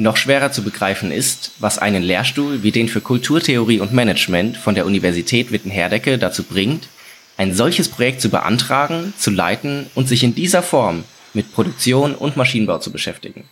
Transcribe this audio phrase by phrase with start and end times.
[0.00, 4.74] Noch schwerer zu begreifen ist, was einen Lehrstuhl wie den für Kulturtheorie und Management von
[4.74, 6.88] der Universität Witten-Herdecke dazu bringt,
[7.36, 12.38] ein solches Projekt zu beantragen, zu leiten und sich in dieser Form mit Produktion und
[12.38, 13.44] Maschinenbau zu beschäftigen.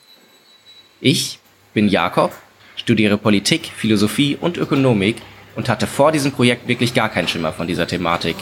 [1.02, 1.38] Ich
[1.74, 2.32] bin Jakob,
[2.76, 5.16] studiere Politik, Philosophie und Ökonomik
[5.54, 8.36] und hatte vor diesem Projekt wirklich gar keinen Schimmer von dieser Thematik.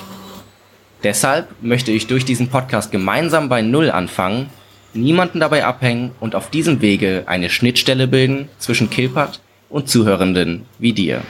[1.02, 4.48] Deshalb möchte ich durch diesen Podcast gemeinsam bei Null anfangen
[4.96, 10.92] niemanden dabei abhängen und auf diesem Wege eine Schnittstelle bilden zwischen Kilpat und Zuhörenden wie
[10.92, 11.22] dir.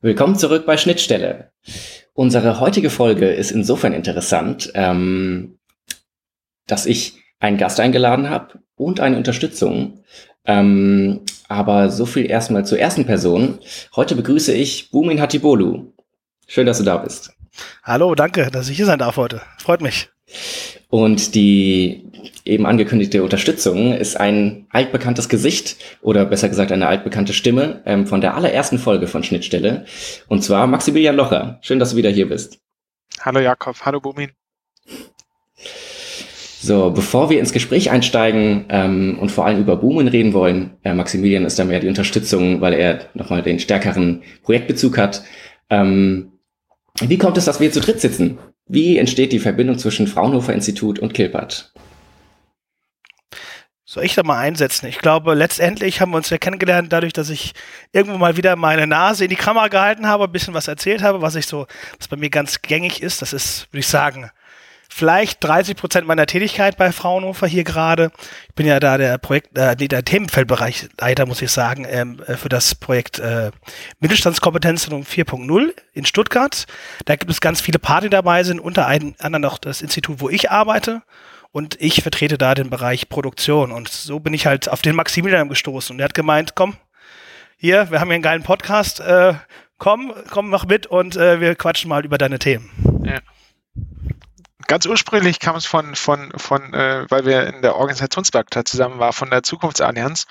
[0.00, 1.52] Willkommen zurück bei Schnittstelle.
[2.14, 5.58] Unsere heutige Folge ist insofern interessant, ähm,
[6.66, 10.04] dass ich einen Gast eingeladen habe und eine Unterstützung.
[10.44, 13.58] Ähm, aber so viel erstmal zur ersten Person.
[13.94, 15.92] Heute begrüße ich Bumin Hatibolu.
[16.48, 17.32] Schön, dass du da bist.
[17.82, 19.42] Hallo, danke, dass ich hier sein darf heute.
[19.58, 20.10] Freut mich.
[20.88, 22.10] Und die
[22.44, 28.20] eben angekündigte Unterstützung ist ein altbekanntes Gesicht oder besser gesagt eine altbekannte Stimme ähm, von
[28.20, 29.86] der allerersten Folge von Schnittstelle.
[30.28, 31.58] Und zwar Maximilian Locher.
[31.62, 32.58] Schön, dass du wieder hier bist.
[33.20, 34.30] Hallo Jakob, hallo Bumin.
[36.60, 40.94] So, bevor wir ins Gespräch einsteigen ähm, und vor allem über Boomen reden wollen, äh,
[40.94, 45.24] Maximilian ist da mehr die Unterstützung, weil er nochmal den stärkeren Projektbezug hat.
[45.70, 46.32] Ähm,
[47.00, 48.38] wie kommt es, dass wir zu dritt sitzen?
[48.66, 51.72] Wie entsteht die Verbindung zwischen Fraunhofer Institut und Kilpat?
[53.84, 54.86] Soll ich da mal einsetzen?
[54.86, 57.52] Ich glaube, letztendlich haben wir uns ja kennengelernt dadurch, dass ich
[57.92, 61.20] irgendwo mal wieder meine Nase in die Kamera gehalten habe, ein bisschen was erzählt habe,
[61.20, 61.66] was ich so,
[61.98, 63.20] was bei mir ganz gängig ist.
[63.20, 64.30] Das ist, würde ich sagen,
[64.92, 68.12] vielleicht 30 Prozent meiner Tätigkeit bei Fraunhofer hier gerade.
[68.48, 72.48] Ich bin ja da der Projekt, äh, der Themenfeldbereichleiter, muss ich sagen, ähm, äh, für
[72.48, 73.50] das Projekt äh,
[74.00, 76.66] Mittelstandskompetenzzentrum 4.0 in Stuttgart.
[77.06, 80.50] Da gibt es ganz viele Partner dabei, sind unter anderem auch das Institut, wo ich
[80.50, 81.02] arbeite.
[81.50, 83.72] Und ich vertrete da den Bereich Produktion.
[83.72, 85.94] Und so bin ich halt auf den Maximilian gestoßen.
[85.94, 86.76] Und er hat gemeint, komm,
[87.56, 89.34] hier, wir haben hier einen geilen Podcast, äh,
[89.78, 92.70] komm, komm, mach mit und äh, wir quatschen mal über deine Themen.
[93.04, 93.18] Ja
[94.66, 99.12] ganz ursprünglich kam es von, von, von äh, weil wir in der Organisationswerkstatt zusammen waren,
[99.12, 100.26] von der Zukunftsallianz.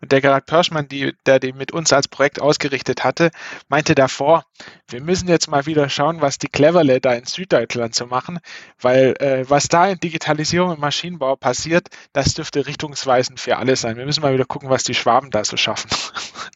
[0.00, 3.30] Und der Gerhard Pörschmann, die, der die mit uns als Projekt ausgerichtet hatte,
[3.68, 4.44] meinte davor,
[4.88, 8.38] wir müssen jetzt mal wieder schauen, was die Cleverle da in Süddeutschland zu machen,
[8.80, 13.96] weil äh, was da in Digitalisierung und Maschinenbau passiert, das dürfte richtungsweisend für alle sein.
[13.96, 15.90] Wir müssen mal wieder gucken, was die Schwaben da so schaffen.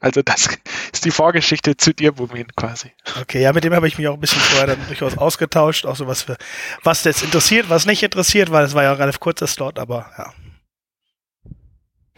[0.00, 0.48] Also das
[0.92, 2.90] ist die Vorgeschichte zu dir, Bumin, quasi.
[3.20, 5.94] Okay, ja, mit dem habe ich mich auch ein bisschen vorher dann durchaus ausgetauscht, auch
[5.94, 6.36] so was für,
[6.82, 10.10] was das interessiert, was nicht interessiert, weil es war ja ein relativ kurzer Slot, aber
[10.18, 10.32] ja.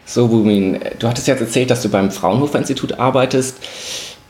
[0.07, 3.59] So, Bumin, du hattest jetzt erzählt, dass du beim Fraunhofer Institut arbeitest.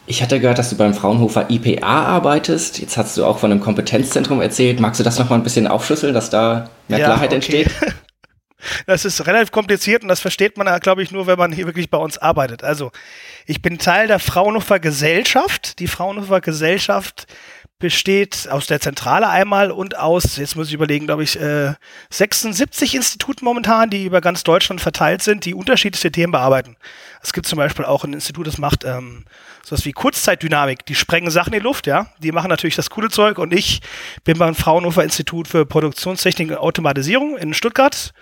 [0.07, 2.79] Ich hatte gehört, dass du beim Fraunhofer IPA arbeitest.
[2.79, 4.79] Jetzt hast du auch von einem Kompetenzzentrum erzählt.
[4.79, 7.35] Magst du das nochmal ein bisschen aufschlüsseln, dass da mehr ja, Klarheit okay.
[7.37, 7.71] entsteht?
[8.87, 11.91] Das ist relativ kompliziert und das versteht man, glaube ich, nur, wenn man hier wirklich
[11.91, 12.65] bei uns arbeitet.
[12.65, 12.93] Also,
[13.45, 15.79] ich bin Teil der Fraunhofer Gesellschaft.
[15.81, 17.27] Die Fraunhofer Gesellschaft
[17.79, 21.75] besteht aus der Zentrale einmal und aus, jetzt muss ich überlegen, glaube ich, äh,
[22.09, 26.77] 76 Instituten momentan, die über ganz Deutschland verteilt sind, die unterschiedliche Themen bearbeiten.
[27.23, 29.25] Es gibt zum Beispiel auch ein Institut, das macht ähm,
[29.65, 30.87] sowas wie Kurzzeitdynamik.
[30.87, 32.07] Die sprengen Sachen in die Luft, ja.
[32.19, 33.81] Die machen natürlich das coole Zeug und ich
[34.25, 38.13] bin beim Fraunhofer Institut für Produktionstechnik und Automatisierung in Stuttgart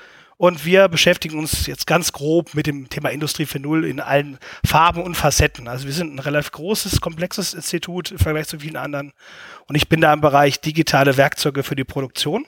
[0.43, 5.01] und wir beschäftigen uns jetzt ganz grob mit dem Thema Industrie 4.0 in allen Farben
[5.01, 5.69] und Facetten.
[5.69, 9.13] Also wir sind ein relativ großes, komplexes Institut im Vergleich zu vielen anderen.
[9.69, 12.45] Und ich bin da im Bereich digitale Werkzeuge für die Produktion.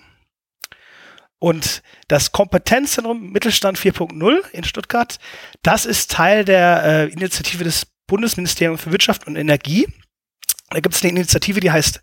[1.39, 5.21] Und das Kompetenzzentrum Mittelstand 4.0 in Stuttgart,
[5.63, 9.87] das ist Teil der äh, Initiative des Bundesministeriums für Wirtschaft und Energie.
[10.71, 12.03] Da gibt es eine Initiative, die heißt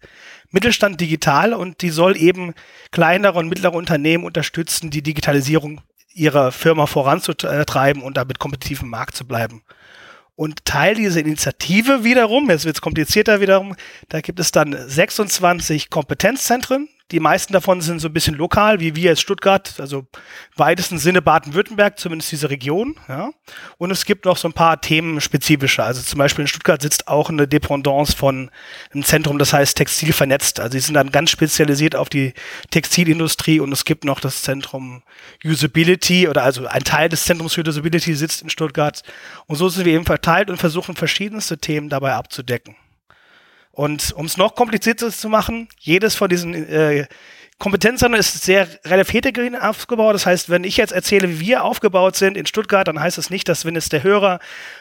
[0.49, 2.53] Mittelstand digital und die soll eben
[2.91, 5.81] kleinere und mittlere Unternehmen unterstützen, die Digitalisierung
[6.13, 9.63] ihrer Firma voranzutreiben und damit kompetitiv im Markt zu bleiben.
[10.35, 13.75] Und Teil dieser Initiative wiederum, jetzt wird es komplizierter wiederum,
[14.09, 18.95] da gibt es dann 26 Kompetenzzentren, Die meisten davon sind so ein bisschen lokal, wie
[18.95, 20.07] wir als Stuttgart, also
[20.55, 22.95] weitesten Sinne Baden-Württemberg, zumindest diese Region.
[23.09, 23.31] Ja.
[23.77, 25.83] Und es gibt noch so ein paar themenspezifische.
[25.83, 28.49] Also zum Beispiel in Stuttgart sitzt auch eine Dependance von
[28.93, 30.61] einem Zentrum, das heißt Textil vernetzt.
[30.61, 32.33] Also sie sind dann ganz spezialisiert auf die
[32.69, 35.03] Textilindustrie und es gibt noch das Zentrum
[35.43, 39.03] Usability oder also ein Teil des Zentrums für Usability sitzt in Stuttgart.
[39.47, 42.75] Und so sind wir eben verteilt und versuchen verschiedenste Themen dabei abzudecken.
[43.71, 47.07] Und um es noch komplizierter zu machen, jedes von diesen äh,
[47.61, 50.15] Kompetenzen ist sehr relativ heterogen aufgebaut.
[50.15, 53.25] Das heißt, wenn ich jetzt erzähle, wie wir aufgebaut sind in Stuttgart, dann heißt es
[53.25, 54.39] das nicht, dass wenn es der Hörer,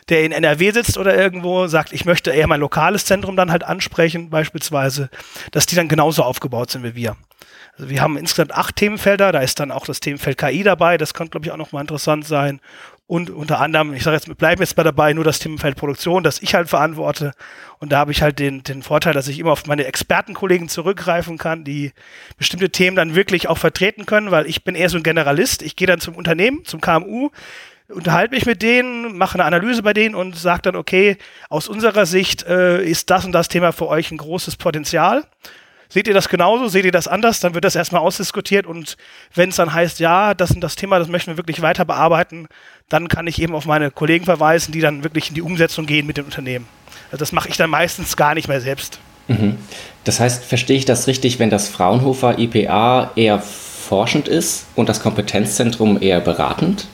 [0.08, 3.64] der in NRW sitzt oder irgendwo sagt, ich möchte eher mein lokales Zentrum dann halt
[3.64, 5.10] ansprechen, beispielsweise,
[5.50, 7.16] dass die dann genauso aufgebaut sind wie wir.
[7.76, 11.12] Also wir haben insgesamt acht Themenfelder, da ist dann auch das Themenfeld KI dabei, das
[11.12, 12.60] könnte, glaube ich, auch nochmal interessant sein
[13.10, 16.22] und unter anderem, ich sage jetzt, wir bleiben jetzt mal dabei, nur das Themenfeld Produktion,
[16.22, 17.32] das ich halt verantworte.
[17.80, 21.36] Und da habe ich halt den, den Vorteil, dass ich immer auf meine Expertenkollegen zurückgreifen
[21.36, 21.90] kann, die
[22.38, 25.62] bestimmte Themen dann wirklich auch vertreten können, weil ich bin eher so ein Generalist.
[25.62, 27.30] Ich gehe dann zum Unternehmen, zum KMU,
[27.88, 31.16] unterhalte mich mit denen, mache eine Analyse bei denen und sage dann, okay,
[31.48, 35.24] aus unserer Sicht äh, ist das und das Thema für euch ein großes Potenzial.
[35.90, 36.68] Seht ihr das genauso?
[36.68, 37.40] Seht ihr das anders?
[37.40, 38.96] Dann wird das erstmal ausdiskutiert und
[39.34, 42.46] wenn es dann heißt, ja, das und das Thema, das möchten wir wirklich weiter bearbeiten,
[42.88, 46.06] dann kann ich eben auf meine Kollegen verweisen, die dann wirklich in die Umsetzung gehen
[46.06, 46.66] mit dem Unternehmen.
[47.06, 49.00] Also das mache ich dann meistens gar nicht mehr selbst.
[49.28, 49.58] Mhm.
[50.04, 55.02] Das heißt, verstehe ich das richtig, wenn das Fraunhofer IPA eher forschend ist und das
[55.02, 56.86] Kompetenzzentrum eher beratend?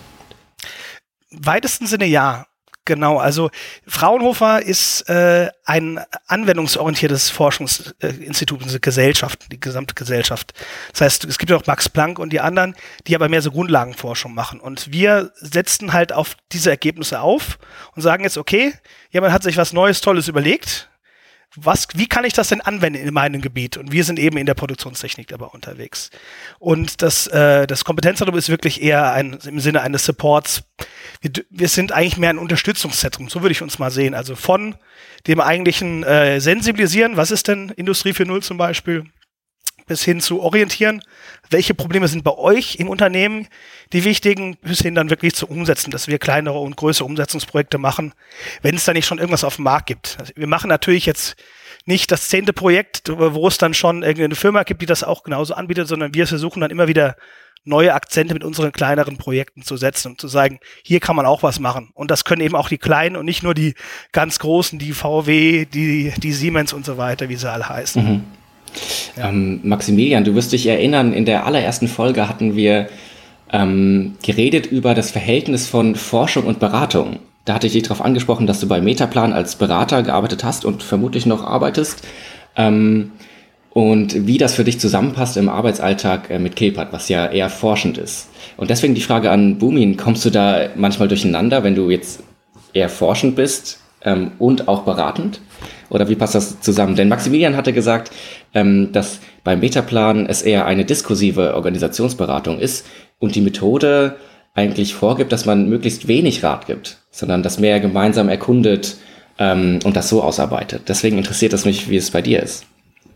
[1.31, 2.47] weitesten Sinne ja.
[2.87, 3.51] Genau, also
[3.85, 10.55] Fraunhofer ist äh, ein anwendungsorientiertes Forschungsinstitut, eine Gesellschaft, die gesamte Gesellschaft.
[10.93, 12.77] Das heißt, es gibt auch Max Planck und die anderen,
[13.09, 14.61] die aber mehr so Grundlagenforschung machen.
[14.61, 17.59] Und wir setzen halt auf diese Ergebnisse auf
[17.97, 18.73] und sagen jetzt, okay,
[19.11, 20.89] jemand hat sich was Neues, Tolles überlegt,
[21.55, 23.77] was, wie kann ich das denn anwenden in meinem Gebiet?
[23.77, 26.11] Und wir sind eben in der Produktionstechnik dabei unterwegs.
[26.59, 30.65] Und das, äh, das Kompetenzzentrum ist wirklich eher ein, im Sinne eines Supports.
[31.21, 34.15] Wir, wir sind eigentlich mehr ein Unterstützungszentrum, so würde ich uns mal sehen.
[34.15, 34.75] Also von
[35.27, 39.05] dem eigentlichen äh, Sensibilisieren, was ist denn Industrie 4.0 zum Beispiel,
[39.87, 41.03] bis hin zu orientieren,
[41.51, 43.47] welche Probleme sind bei euch im Unternehmen
[43.93, 48.13] die wichtigen, bis hin dann wirklich zu umsetzen, dass wir kleinere und größere Umsetzungsprojekte machen,
[48.63, 50.17] wenn es da nicht schon irgendwas auf dem Markt gibt.
[50.19, 51.37] Also wir machen natürlich jetzt
[51.85, 55.55] nicht das zehnte Projekt, wo es dann schon irgendeine Firma gibt, die das auch genauso
[55.55, 57.17] anbietet, sondern wir versuchen dann immer wieder
[57.67, 61.43] neue Akzente mit unseren kleineren Projekten zu setzen und zu sagen, hier kann man auch
[61.43, 61.91] was machen.
[61.95, 63.75] Und das können eben auch die kleinen und nicht nur die
[64.13, 68.05] ganz großen, die VW, die, die Siemens und so weiter, wie sie alle heißen.
[68.05, 68.25] Mhm.
[69.17, 72.89] Ähm, Maximilian, du wirst dich erinnern, in der allerersten Folge hatten wir
[73.53, 77.19] ähm, geredet über das Verhältnis von Forschung und Beratung.
[77.45, 80.83] Da hatte ich dich darauf angesprochen, dass du bei Metaplan als Berater gearbeitet hast und
[80.83, 82.03] vermutlich noch arbeitest.
[82.57, 83.13] Ähm,
[83.71, 87.99] und wie das für dich zusammenpasst im Arbeitsalltag äh, mit Kilpat, was ja eher forschend
[87.99, 88.29] ist.
[88.57, 92.23] Und deswegen die Frage an Bumin, kommst du da manchmal durcheinander, wenn du jetzt
[92.73, 95.41] eher forschend bist ähm, und auch beratend?
[95.91, 96.97] Oder wie passt das zusammen?
[96.97, 98.11] Denn Maximilian hatte gesagt,
[98.55, 102.87] ähm, dass beim Metaplan es eher eine diskursive Organisationsberatung ist
[103.19, 104.17] und die Methode
[104.55, 108.97] eigentlich vorgibt, dass man möglichst wenig Rat gibt, sondern das mehr gemeinsam erkundet
[109.39, 110.89] ähm, und das so ausarbeitet.
[110.89, 112.65] Deswegen interessiert es mich, wie es bei dir ist.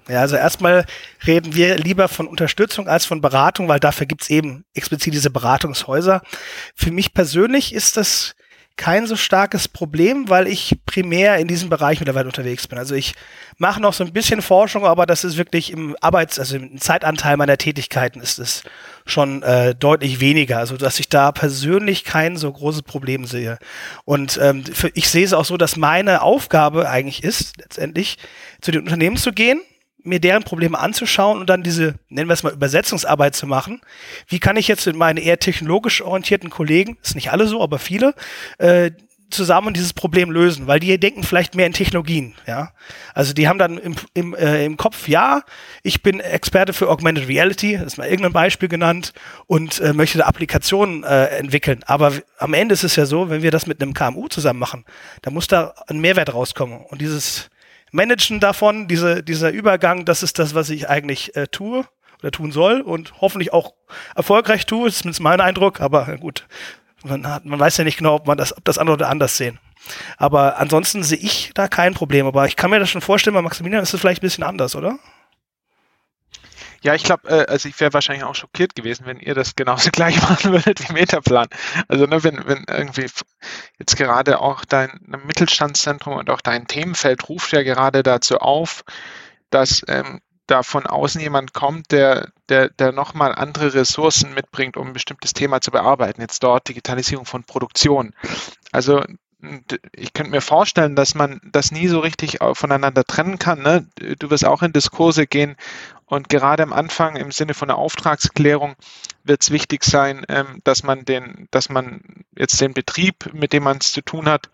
[0.08, 0.86] Ja, also erstmal
[1.26, 6.22] reden wir lieber von Unterstützung als von Beratung, weil dafür gibt's eben explizit diese Beratungshäuser.
[6.74, 8.34] Für mich persönlich ist das
[8.80, 12.78] kein so starkes Problem, weil ich primär in diesem Bereich mittlerweile unterwegs bin.
[12.78, 13.14] Also ich
[13.58, 17.36] mache noch so ein bisschen Forschung, aber das ist wirklich im Arbeits-, also im Zeitanteil
[17.36, 18.62] meiner Tätigkeiten ist es
[19.04, 20.56] schon äh, deutlich weniger.
[20.56, 23.58] Also dass ich da persönlich kein so großes Problem sehe.
[24.06, 28.16] Und ähm, für, ich sehe es auch so, dass meine Aufgabe eigentlich ist, letztendlich
[28.62, 29.60] zu den Unternehmen zu gehen
[30.02, 33.80] mir deren Probleme anzuschauen und dann diese, nennen wir es mal, Übersetzungsarbeit zu machen.
[34.28, 37.78] Wie kann ich jetzt mit meinen eher technologisch orientierten Kollegen, ist nicht alle so, aber
[37.78, 38.14] viele,
[38.58, 38.90] äh,
[39.30, 42.72] zusammen dieses Problem lösen, weil die denken vielleicht mehr in Technologien, ja.
[43.14, 45.42] Also die haben dann im, im, äh, im Kopf, ja,
[45.82, 49.12] ich bin Experte für Augmented Reality, das ist mal irgendein Beispiel genannt,
[49.46, 51.82] und äh, möchte da Applikationen äh, entwickeln.
[51.86, 54.84] Aber am Ende ist es ja so, wenn wir das mit einem KMU zusammen machen,
[55.22, 56.80] da muss da ein Mehrwert rauskommen.
[56.80, 57.50] Und dieses
[57.90, 61.84] Managen davon, diese, dieser Übergang, das ist das, was ich eigentlich äh, tue
[62.20, 63.74] oder tun soll und hoffentlich auch
[64.14, 66.46] erfolgreich tue, ist zumindest mein Eindruck, aber gut,
[67.02, 69.36] man, hat, man weiß ja nicht genau, ob man das, ob das andere oder anders
[69.36, 69.58] sehen.
[70.18, 72.26] Aber ansonsten sehe ich da kein Problem.
[72.26, 74.76] Aber ich kann mir das schon vorstellen, bei Maximilian ist es vielleicht ein bisschen anders,
[74.76, 74.98] oder?
[76.82, 79.90] Ja, ich glaube, äh, also ich wäre wahrscheinlich auch schockiert gewesen, wenn ihr das genauso
[79.92, 81.48] gleich machen würdet wie Metaplan.
[81.88, 83.06] Also ne, wenn, wenn irgendwie
[83.78, 88.84] jetzt gerade auch dein Mittelstandszentrum und auch dein Themenfeld ruft ja gerade dazu auf,
[89.50, 94.88] dass ähm, da von außen jemand kommt, der, der, der nochmal andere Ressourcen mitbringt, um
[94.88, 96.20] ein bestimmtes Thema zu bearbeiten.
[96.20, 98.14] Jetzt dort Digitalisierung von Produktion.
[98.72, 99.04] Also
[99.92, 103.62] ich könnte mir vorstellen, dass man das nie so richtig voneinander trennen kann.
[103.62, 103.86] Ne?
[104.18, 105.56] Du wirst auch in Diskurse gehen
[106.10, 108.74] und gerade am Anfang im Sinne von der Auftragsklärung
[109.22, 112.00] wird es wichtig sein, ähm, dass man den, dass man
[112.36, 114.50] jetzt den Betrieb, mit dem man es zu tun hat,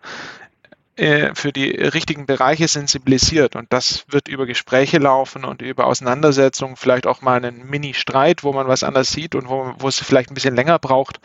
[0.97, 3.55] äh, für die richtigen Bereiche sensibilisiert.
[3.55, 8.53] Und das wird über Gespräche laufen und über Auseinandersetzungen, vielleicht auch mal einen Mini-Streit, wo
[8.53, 11.19] man was anders sieht und wo, wo es vielleicht ein bisschen länger braucht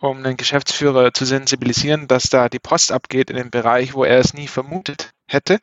[0.00, 4.18] um einen Geschäftsführer zu sensibilisieren, dass da die Post abgeht in dem Bereich, wo er
[4.18, 5.60] es nie vermutet hätte.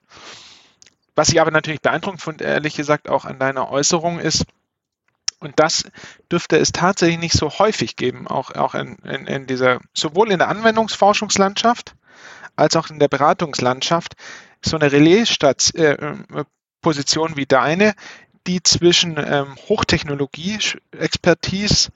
[1.16, 4.46] Was ich aber natürlich beeindruckend fand, ehrlich gesagt, auch an deiner Äußerung ist,
[5.40, 5.84] und das
[6.32, 10.40] dürfte es tatsächlich nicht so häufig geben, auch, auch in, in, in dieser, sowohl in
[10.40, 11.96] der Anwendungsforschungslandschaft
[12.56, 14.16] als auch in der Beratungslandschaft,
[14.62, 17.94] so eine Relaisposition äh, wie deine,
[18.48, 21.92] die zwischen ähm, Hochtechnologie-Expertise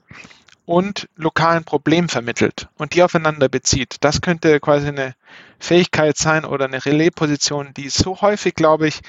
[0.72, 3.96] und lokalen Problem vermittelt und die aufeinander bezieht.
[4.00, 5.14] Das könnte quasi eine
[5.58, 9.02] Fähigkeit sein oder eine Relais-Position, die so häufig, glaube ich,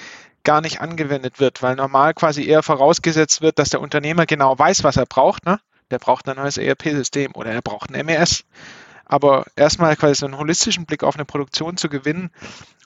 [0.44, 4.84] gar nicht angewendet wird, weil normal quasi eher vorausgesetzt wird, dass der Unternehmer genau weiß,
[4.84, 5.46] was er braucht.
[5.46, 5.58] Ne?
[5.90, 8.44] Der braucht ein neues ERP-System oder er braucht ein MES.
[9.06, 12.30] Aber erstmal quasi einen holistischen Blick auf eine Produktion zu gewinnen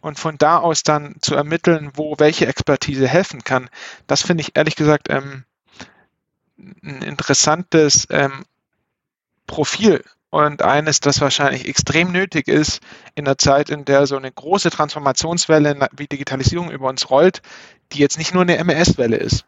[0.02, 3.72] und von da aus dann zu ermitteln, wo welche Expertise helfen kann,
[4.06, 5.46] das finde ich ehrlich gesagt ähm,
[6.60, 8.46] ein interessantes ähm,
[9.48, 12.82] Profil und eines, das wahrscheinlich extrem nötig ist
[13.16, 17.42] in der Zeit, in der so eine große Transformationswelle wie Digitalisierung über uns rollt,
[17.94, 19.46] die jetzt nicht nur eine MS-Welle ist.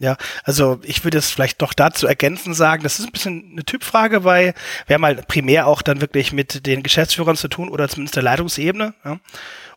[0.00, 3.64] Ja, also ich würde es vielleicht doch dazu ergänzen sagen, das ist ein bisschen eine
[3.64, 4.54] Typfrage, weil
[4.86, 8.22] wir haben halt primär auch dann wirklich mit den Geschäftsführern zu tun oder zumindest der
[8.22, 8.94] Leitungsebene.
[9.04, 9.18] Ja.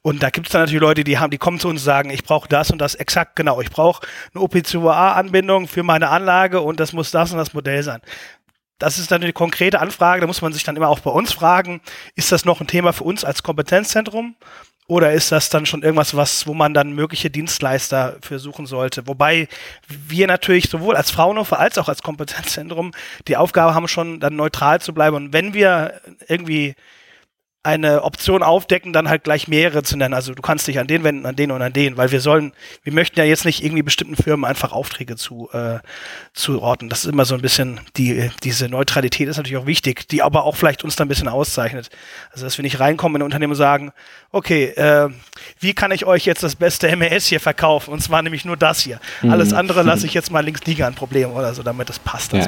[0.04, 2.12] Und da gibt es dann natürlich Leute, die haben, die kommen zu uns und sagen,
[2.12, 3.62] ich brauche das und das exakt genau.
[3.62, 8.02] Ich brauche eine OP2A-Anbindung für meine Anlage und das muss das und das Modell sein
[8.82, 11.32] das ist dann eine konkrete Anfrage, da muss man sich dann immer auch bei uns
[11.32, 11.82] fragen,
[12.16, 14.36] ist das noch ein Thema für uns als Kompetenzzentrum
[14.88, 19.08] oder ist das dann schon irgendwas, was, wo man dann mögliche Dienstleister für suchen sollte?
[19.08, 19.48] Wobei
[19.88, 22.92] wir natürlich sowohl als Fraunhofer als auch als Kompetenzzentrum
[23.28, 25.16] die Aufgabe haben, schon dann neutral zu bleiben.
[25.16, 26.76] Und wenn wir irgendwie
[27.64, 30.16] eine Option aufdecken, dann halt gleich mehrere zu nennen.
[30.16, 32.54] Also du kannst dich an den wenden, an den und an den, weil wir sollen,
[32.84, 35.78] wir möchten ja jetzt nicht irgendwie bestimmten Firmen einfach Aufträge zu äh,
[36.34, 36.90] zuordnen.
[36.90, 40.44] Das ist immer so ein bisschen die diese Neutralität ist natürlich auch wichtig, die aber
[40.46, 41.92] auch vielleicht uns dann ein bisschen auszeichnet.
[42.32, 43.92] Also dass wir nicht reinkommen in ein Unternehmen und sagen,
[44.32, 45.10] okay, äh,
[45.60, 47.94] wie kann ich euch jetzt das beste MES hier verkaufen?
[47.94, 49.00] Und zwar nämlich nur das hier.
[49.22, 49.32] Mhm.
[49.32, 52.34] Alles andere lasse ich jetzt mal links liegen an Problemen oder so, damit das passt.
[52.34, 52.48] Ja.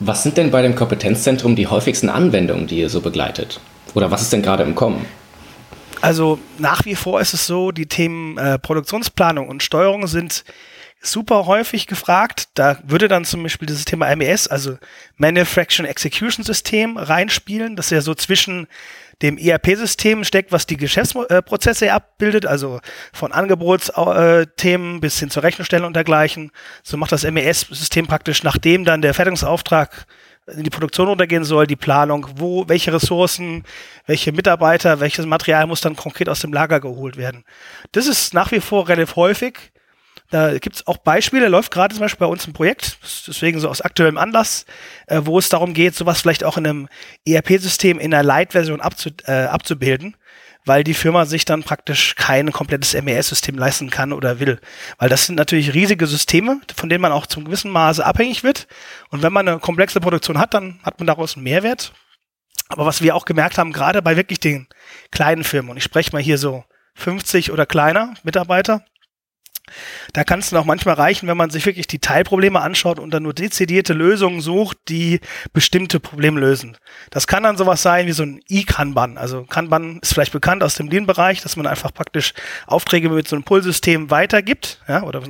[0.00, 3.60] Was sind denn bei dem Kompetenzzentrum die häufigsten Anwendungen, die ihr so begleitet?
[3.94, 5.06] Oder was ist denn gerade im Kommen?
[6.00, 10.44] Also nach wie vor ist es so, die Themen äh, Produktionsplanung und Steuerung sind
[11.00, 12.48] super häufig gefragt.
[12.54, 14.78] Da würde dann zum Beispiel dieses Thema MES, also
[15.16, 18.66] Manufacturing Execution System, reinspielen, das ja so zwischen
[19.22, 22.80] dem ERP-System steckt, was die Geschäftsprozesse äh, abbildet, also
[23.12, 26.52] von Angebotsthemen bis hin zur Rechnungsstellung und dergleichen.
[26.84, 30.06] So macht das MES-System praktisch, nachdem dann der Fertigungsauftrag
[30.56, 33.64] in die Produktion runtergehen soll, die Planung, wo, welche Ressourcen,
[34.06, 37.44] welche Mitarbeiter, welches Material muss dann konkret aus dem Lager geholt werden.
[37.92, 39.58] Das ist nach wie vor relativ häufig.
[40.30, 43.68] Da gibt es auch Beispiele, läuft gerade zum Beispiel bei uns ein Projekt, deswegen so
[43.68, 44.66] aus aktuellem Anlass,
[45.06, 46.88] äh, wo es darum geht, sowas vielleicht auch in einem
[47.26, 50.16] ERP-System in einer Light-Version abzu, äh, abzubilden
[50.68, 54.60] weil die Firma sich dann praktisch kein komplettes MES-System leisten kann oder will.
[54.98, 58.68] Weil das sind natürlich riesige Systeme, von denen man auch zum gewissen Maße abhängig wird.
[59.10, 61.92] Und wenn man eine komplexe Produktion hat, dann hat man daraus einen Mehrwert.
[62.68, 64.68] Aber was wir auch gemerkt haben, gerade bei wirklich den
[65.10, 68.84] kleinen Firmen, und ich spreche mal hier so 50 oder kleiner Mitarbeiter,
[70.12, 73.10] da kann es dann auch manchmal reichen, wenn man sich wirklich die Teilprobleme anschaut und
[73.12, 75.20] dann nur dezidierte Lösungen sucht, die
[75.52, 76.76] bestimmte Probleme lösen.
[77.10, 79.18] Das kann dann sowas sein wie so ein E-Kanban.
[79.18, 82.34] Also Kanban ist vielleicht bekannt aus dem Lean-Bereich, dass man einfach praktisch
[82.66, 85.22] Aufträge mit so einem Pull-System weitergibt, ja, oder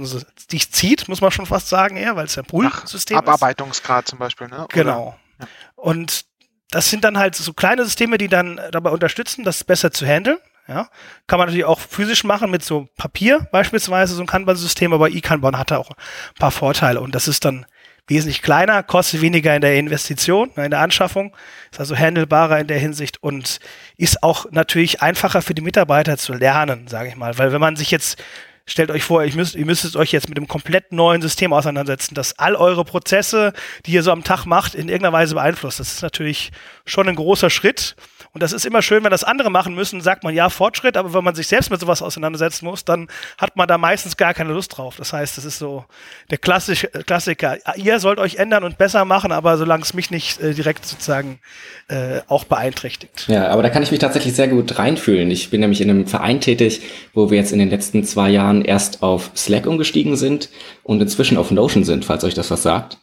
[0.49, 3.23] sich zieht, muss man schon fast sagen, eher, weil es ja ein Pull-System ist.
[3.23, 4.67] Abarbeitungsgrad zum Beispiel, ne?
[4.71, 5.17] Genau.
[5.41, 5.47] Ja.
[5.77, 6.25] Und
[6.71, 10.39] das sind dann halt so kleine Systeme, die dann dabei unterstützen, das besser zu handeln.
[10.69, 10.89] Ja,
[11.27, 15.57] kann man natürlich auch physisch machen mit so Papier beispielsweise, so ein Kanban-System, aber e-Kanban
[15.57, 17.65] hat da auch ein paar Vorteile und das ist dann
[18.07, 21.35] wesentlich kleiner, kostet weniger in der Investition, in der Anschaffung,
[21.71, 23.61] ist also handelbarer in der Hinsicht und
[23.97, 27.77] ist auch natürlich einfacher für die Mitarbeiter zu lernen, sage ich mal, weil wenn man
[27.77, 28.23] sich jetzt
[28.69, 32.15] stellt euch vor, ihr müsst, ihr müsstet euch jetzt mit einem komplett neuen System auseinandersetzen,
[32.15, 33.53] das all eure Prozesse,
[33.87, 35.81] die ihr so am Tag macht, in irgendeiner Weise beeinflusst.
[35.81, 36.53] Das ist natürlich
[36.85, 37.97] schon ein großer Schritt.
[38.39, 41.13] Und das ist immer schön, wenn das andere machen müssen, sagt man ja Fortschritt, aber
[41.13, 44.53] wenn man sich selbst mit sowas auseinandersetzen muss, dann hat man da meistens gar keine
[44.53, 44.95] Lust drauf.
[44.97, 45.85] Das heißt, das ist so
[46.31, 47.57] der Klassisch, Klassiker.
[47.75, 51.41] Ihr sollt euch ändern und besser machen, aber solange es mich nicht äh, direkt sozusagen
[51.89, 53.25] äh, auch beeinträchtigt.
[53.27, 55.33] Ja, aber da kann ich mich tatsächlich sehr gut reinfühlen.
[55.33, 56.83] Ich bin nämlich in einem Verein tätig,
[57.15, 60.49] wo wir jetzt in den letzten zwei Jahren erst auf Slack umgestiegen sind
[60.85, 62.99] und inzwischen auf Notion sind, falls euch das was sagt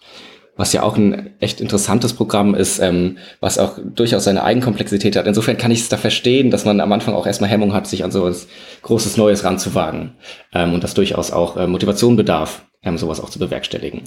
[0.57, 5.27] was ja auch ein echt interessantes Programm ist, ähm, was auch durchaus seine Eigenkomplexität hat.
[5.27, 8.03] Insofern kann ich es da verstehen, dass man am Anfang auch erstmal Hemmung hat, sich
[8.03, 8.47] an so was
[8.81, 10.13] Großes Neues ranzuwagen
[10.53, 14.03] ähm, und das durchaus auch äh, Motivation bedarf, ähm, sowas auch zu bewerkstelligen.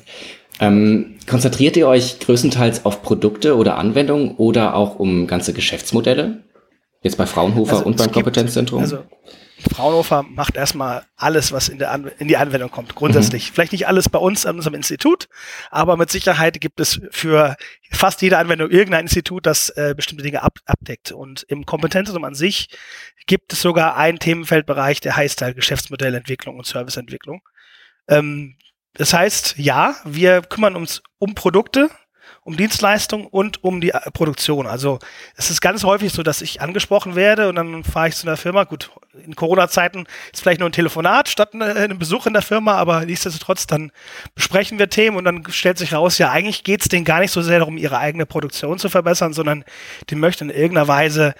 [0.61, 6.45] Ähm, konzentriert ihr euch größtenteils auf Produkte oder Anwendungen oder auch um ganze Geschäftsmodelle?
[7.03, 8.81] Jetzt bei Fraunhofer also und beim Kompetenzzentrum?
[8.81, 8.99] Also
[9.73, 13.51] Fraunhofer macht erstmal alles, was in, der An in die Anwendung kommt, grundsätzlich.
[13.51, 13.55] Mhm.
[13.55, 15.29] Vielleicht nicht alles bei uns an unserem Institut,
[15.71, 17.57] aber mit Sicherheit gibt es für
[17.91, 21.13] fast jede Anwendung irgendein Institut, das äh, bestimmte Dinge ab abdeckt.
[21.13, 22.69] Und im Kompetenzzentrum an sich
[23.27, 27.43] gibt es sogar einen Themenfeldbereich, der heißt halt Geschäftsmodellentwicklung und Serviceentwicklung.
[28.09, 28.57] Ähm,
[28.95, 31.91] das heißt, ja, wir kümmern uns um Produkte,
[32.49, 34.67] um Dienstleistung und um die äh, Produktion.
[34.67, 34.99] Also
[35.37, 38.39] es ist ganz häufig so, dass ich angesprochen werde und dann fahre ich zu einer
[38.39, 38.65] Firma.
[38.65, 38.91] Gut,
[39.23, 43.05] in Corona-Zeiten ist vielleicht nur ein Telefonat statt äh, einem Besuch in der Firma, aber
[43.05, 43.93] nichtsdestotrotz, dann
[44.35, 47.33] besprechen wir Themen und dann stellt sich raus, ja, eigentlich geht es denen gar nicht
[47.33, 49.63] so sehr darum, ihre eigene Produktion zu verbessern, sondern
[50.09, 51.35] die möchten in irgendeiner Weise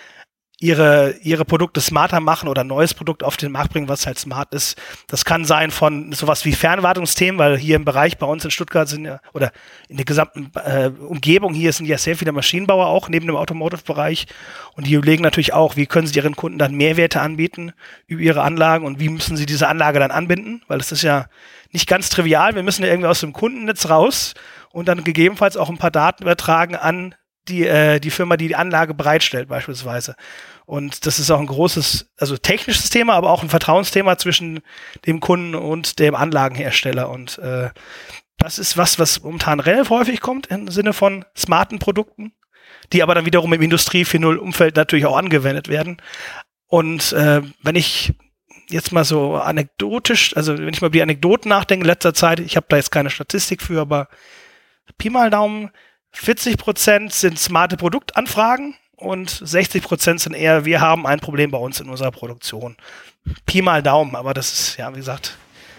[0.61, 4.19] ihre, ihre Produkte smarter machen oder ein neues Produkt auf den Markt bringen, was halt
[4.19, 4.77] smart ist.
[5.07, 8.89] Das kann sein von sowas wie Fernwartungsthemen, weil hier im Bereich bei uns in Stuttgart
[8.89, 9.53] sind ja, oder
[9.89, 14.27] in der gesamten äh, Umgebung hier sind ja sehr viele Maschinenbauer auch neben dem Automotive-Bereich
[14.75, 17.73] und die überlegen natürlich auch, wie können sie ihren Kunden dann Mehrwerte anbieten
[18.09, 21.27] über ihre Anlagen und wie müssen sie diese Anlage dann anbinden, weil es ist ja
[21.71, 22.57] nicht ganz trivial.
[22.57, 24.35] Wir müssen ja irgendwie aus dem Kundennetz raus
[24.71, 27.15] und dann gegebenenfalls auch ein paar Daten übertragen an
[27.49, 30.15] die, äh, die Firma, die die Anlage bereitstellt, beispielsweise.
[30.67, 34.61] Und das ist auch ein großes, also technisches Thema, aber auch ein Vertrauensthema zwischen
[35.07, 37.09] dem Kunden und dem Anlagenhersteller.
[37.09, 37.71] Und äh,
[38.39, 42.33] das ist was, was momentan relativ häufig kommt im Sinne von smarten Produkten,
[42.93, 46.01] die aber dann wiederum im Industrie 4.0 Umfeld natürlich auch angewendet werden.
[46.67, 48.15] Und äh, wenn ich
[48.69, 52.41] jetzt mal so anekdotisch, also wenn ich mal über die Anekdoten nachdenke in letzter Zeit,
[52.41, 54.09] ich habe da jetzt keine Statistik für, aber
[54.99, 55.71] Pi mal Daumen,
[56.21, 61.59] 40 Prozent sind smarte Produktanfragen und 60 Prozent sind eher, wir haben ein Problem bei
[61.59, 62.77] uns in unserer Produktion.
[63.47, 65.37] Pi mal Daumen, aber das ist, ja, wie gesagt,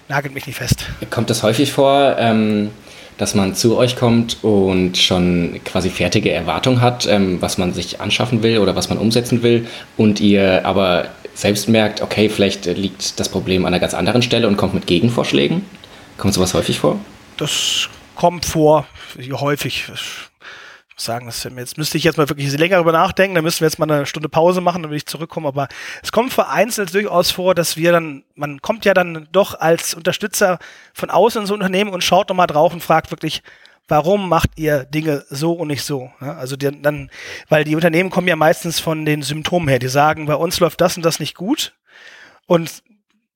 [0.08, 0.86] nagelt mich nicht fest.
[1.10, 2.72] Kommt das häufig vor, ähm,
[3.18, 8.00] dass man zu euch kommt und schon quasi fertige Erwartungen hat, ähm, was man sich
[8.00, 13.20] anschaffen will oder was man umsetzen will und ihr aber selbst merkt, okay, vielleicht liegt
[13.20, 15.66] das Problem an einer ganz anderen Stelle und kommt mit Gegenvorschlägen?
[16.18, 17.00] Kommt sowas häufig vor?
[17.38, 19.86] Das kommt vor, häufig.
[21.02, 23.80] Sagen, das, jetzt müsste ich jetzt mal wirklich länger darüber nachdenken, dann müssen wir jetzt
[23.80, 25.48] mal eine Stunde Pause machen, will ich zurückkommen.
[25.48, 25.68] Aber
[26.04, 30.60] es kommt vereinzelt durchaus vor, dass wir dann, man kommt ja dann doch als Unterstützer
[30.94, 33.44] von außen ins Unternehmen und schaut nochmal drauf und fragt wirklich,
[33.88, 36.12] warum macht ihr Dinge so und nicht so?
[36.20, 37.10] Also die, dann,
[37.50, 39.80] weil die Unternehmen kommen ja meistens von den Symptomen her.
[39.80, 41.74] Die sagen, bei uns läuft das und das nicht gut.
[42.46, 42.84] Und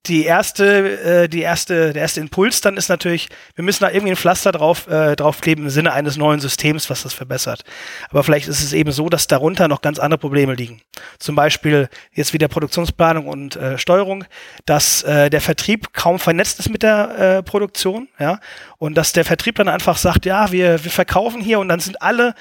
[0.08, 4.12] die erste, äh, die erste, der erste Impuls dann ist natürlich, wir müssen da irgendwie
[4.12, 7.64] ein Pflaster drauf, äh, draufkleben im Sinne eines neuen Systems, was das verbessert.
[8.10, 10.82] Aber vielleicht ist es eben so, dass darunter noch ganz andere Probleme liegen.
[11.20, 14.26] Zum Beispiel jetzt wieder Produktionsplanung und äh, Steuerung,
[14.66, 18.40] dass äh, der Vertrieb kaum vernetzt ist mit der äh, Produktion, ja,
[18.80, 22.02] und dass der Vertrieb dann einfach sagt, ja, wir, wir verkaufen hier und dann sind
[22.02, 22.36] alle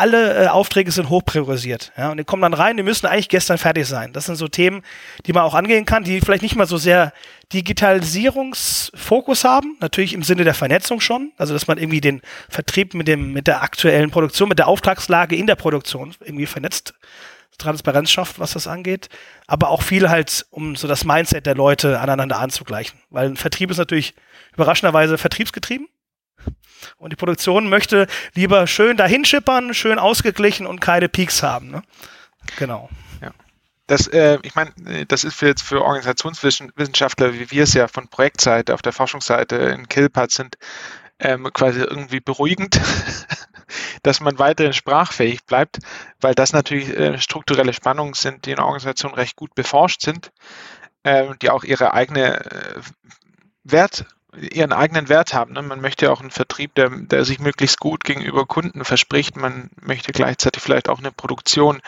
[0.00, 1.92] alle äh, Aufträge sind hoch priorisiert.
[1.96, 4.12] Ja, und die kommen dann rein, die müssen eigentlich gestern fertig sein.
[4.12, 4.82] Das sind so Themen,
[5.26, 7.12] die man auch angehen kann, die vielleicht nicht mal so sehr
[7.52, 13.08] Digitalisierungsfokus haben, natürlich im Sinne der Vernetzung schon, also dass man irgendwie den Vertrieb mit
[13.08, 16.94] dem mit der aktuellen Produktion, mit der Auftragslage in der Produktion irgendwie vernetzt,
[17.58, 19.08] Transparenz schafft, was das angeht,
[19.46, 23.70] aber auch viel halt, um so das Mindset der Leute aneinander anzugleichen, weil ein Vertrieb
[23.70, 24.14] ist natürlich
[24.54, 25.86] überraschenderweise vertriebsgetrieben
[26.98, 31.70] und die Produktion möchte lieber schön dahin schippern, schön ausgeglichen und keine Peaks haben.
[31.70, 31.82] Ne?
[32.56, 32.88] Genau.
[33.20, 33.32] Ja.
[33.86, 34.72] Das, äh, ich meine,
[35.06, 39.56] das ist für jetzt für Organisationswissenschaftler, wie wir es ja von Projektseite auf der Forschungsseite
[39.56, 40.56] in Killpad sind,
[41.18, 42.80] ähm, quasi irgendwie beruhigend,
[44.02, 45.78] dass man weiterhin sprachfähig bleibt,
[46.20, 50.32] weil das natürlich äh, strukturelle Spannungen sind, die in der Organisation recht gut beforscht sind,
[51.02, 52.80] äh, die auch ihre eigene äh,
[53.64, 55.54] Wert ihren eigenen Wert haben.
[55.54, 55.62] Ne?
[55.62, 59.36] Man möchte ja auch einen Vertrieb, der, der sich möglichst gut gegenüber Kunden verspricht.
[59.36, 61.80] Man möchte gleichzeitig vielleicht auch eine Produktion,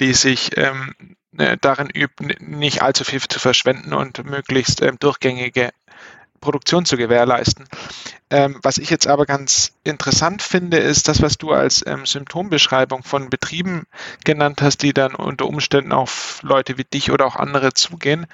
[0.00, 0.94] die sich ähm,
[1.32, 5.70] ne, darin übt, nicht allzu viel zu verschwenden und möglichst ähm, durchgängige
[6.40, 7.66] Produktion zu gewährleisten.
[8.28, 13.02] Ähm, was ich jetzt aber ganz interessant finde, ist das, was du als ähm, Symptombeschreibung
[13.02, 13.86] von Betrieben
[14.24, 18.26] genannt hast, die dann unter Umständen auf Leute wie dich oder auch andere zugehen,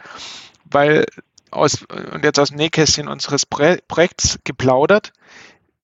[0.65, 1.07] weil
[1.51, 5.13] aus, und jetzt aus dem Nähkästchen unseres Projekts geplaudert,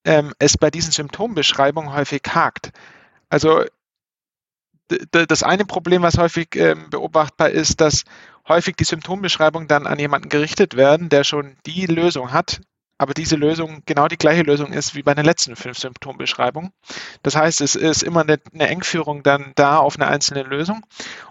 [0.05, 2.72] ähm, es bei diesen Symptombeschreibungen häufig hakt.
[3.29, 3.64] Also
[5.11, 8.05] das eine Problem, was häufig ähm, beobachtbar ist, dass
[8.46, 12.61] häufig die Symptombeschreibungen dann an jemanden gerichtet werden, der schon die Lösung hat,
[12.96, 16.72] aber diese Lösung genau die gleiche Lösung ist wie bei den letzten fünf Symptombeschreibungen.
[17.22, 20.87] Das heißt, es ist immer eine, eine Engführung dann da auf eine einzelne Lösung.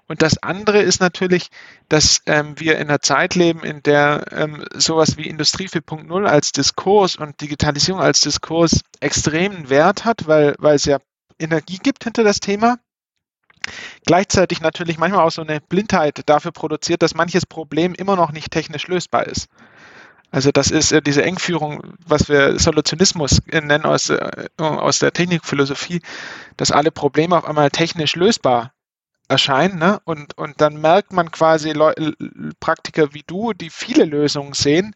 [0.07, 1.49] Und das andere ist natürlich,
[1.87, 6.51] dass ähm, wir in einer Zeit leben, in der ähm, sowas wie Industrie 4.0 als
[6.51, 10.99] Diskurs und Digitalisierung als Diskurs extremen Wert hat, weil, weil es ja
[11.39, 12.77] Energie gibt hinter das Thema
[14.05, 18.51] gleichzeitig natürlich manchmal auch so eine Blindheit dafür produziert, dass manches Problem immer noch nicht
[18.51, 19.47] technisch lösbar ist.
[20.33, 26.01] Also das ist äh, diese Engführung, was wir Solutionismus nennen aus, äh, aus der Technikphilosophie,
[26.57, 28.73] dass alle Probleme auf einmal technisch lösbar
[29.29, 29.77] erscheinen.
[29.77, 30.01] Ne?
[30.05, 31.93] Und, und dann merkt man quasi Leu
[32.59, 34.95] Praktiker wie du, die viele Lösungen sehen,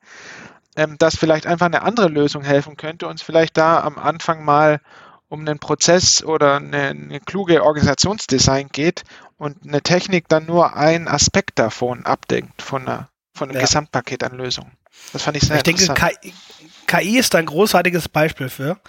[0.76, 4.82] ähm, dass vielleicht einfach eine andere Lösung helfen könnte, uns vielleicht da am Anfang mal
[5.30, 9.04] um einen Prozess oder eine, eine kluge Organisationsdesign geht
[9.38, 13.62] und eine Technik dann nur einen Aspekt davon abdenkt, von, einer, von einem ja.
[13.62, 14.72] Gesamtpaket an Lösungen.
[15.14, 16.34] Das fand ich sehr ich denke, KI,
[16.88, 18.80] KI ist ein großartiges Beispiel für,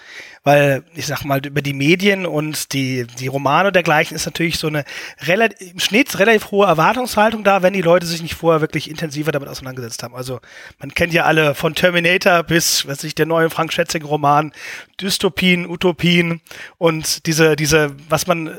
[0.45, 4.69] weil ich sag mal, über die Medien und die, die Romane dergleichen ist natürlich so
[4.69, 4.85] eine
[5.23, 9.33] relativ, im Schnitt relativ hohe Erwartungshaltung da, wenn die Leute sich nicht vorher wirklich intensiver
[9.33, 10.15] damit auseinandergesetzt haben.
[10.15, 10.41] Also
[10.79, 14.53] man kennt ja alle von Terminator bis, was ich, der neue Frank Schätzing Roman,
[15.01, 16.41] Dystopien, Utopien
[16.79, 18.59] und diese, diese, was man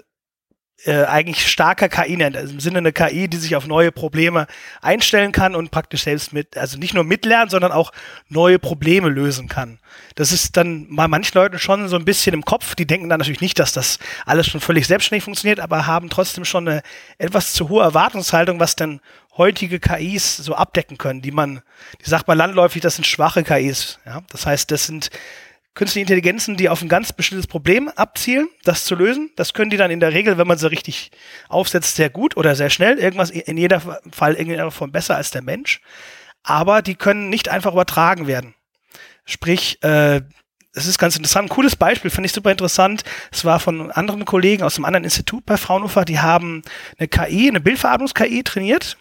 [0.86, 4.48] äh, eigentlich starker KI nennt, also im Sinne eine KI, die sich auf neue Probleme
[4.82, 7.92] einstellen kann und praktisch selbst mit, also nicht nur mitlernen, sondern auch
[8.30, 9.80] neue Probleme lösen kann.
[10.16, 13.20] Das ist dann bei manchen Leuten schon so ein bisschen im Kopf, die denken dann
[13.20, 16.82] natürlich nicht, dass das alles schon völlig selbstständig funktioniert, aber haben trotzdem schon eine
[17.18, 19.02] etwas zu hohe Erwartungshaltung, was denn
[19.38, 21.62] heutige KIs so abdecken können, die man,
[22.04, 24.00] die sagt man landläufig, das sind schwache KIs.
[24.06, 24.22] Ja?
[24.30, 25.10] Das heißt, das sind
[25.80, 29.32] künstliche Intelligenzen, die auf ein ganz bestimmtes Problem abzielen, das zu lösen.
[29.38, 31.10] Das können die dann in der Regel, wenn man sie richtig
[31.48, 33.00] aufsetzt, sehr gut oder sehr schnell.
[33.00, 35.80] Irgendwas in jeder Fall in irgendeiner Form besser als der Mensch.
[36.44, 38.56] Aber die können nicht einfach übertragen werden.
[39.24, 40.22] Sprich, äh,
[40.74, 41.46] das ist ganz interessant.
[41.46, 43.04] Ein cooles Beispiel, finde ich super interessant.
[43.32, 46.62] Es war von anderen Kollegen aus einem anderen Institut bei Fraunhofer, die haben
[46.98, 48.98] eine KI, eine Bildverarbetungs-KI trainiert.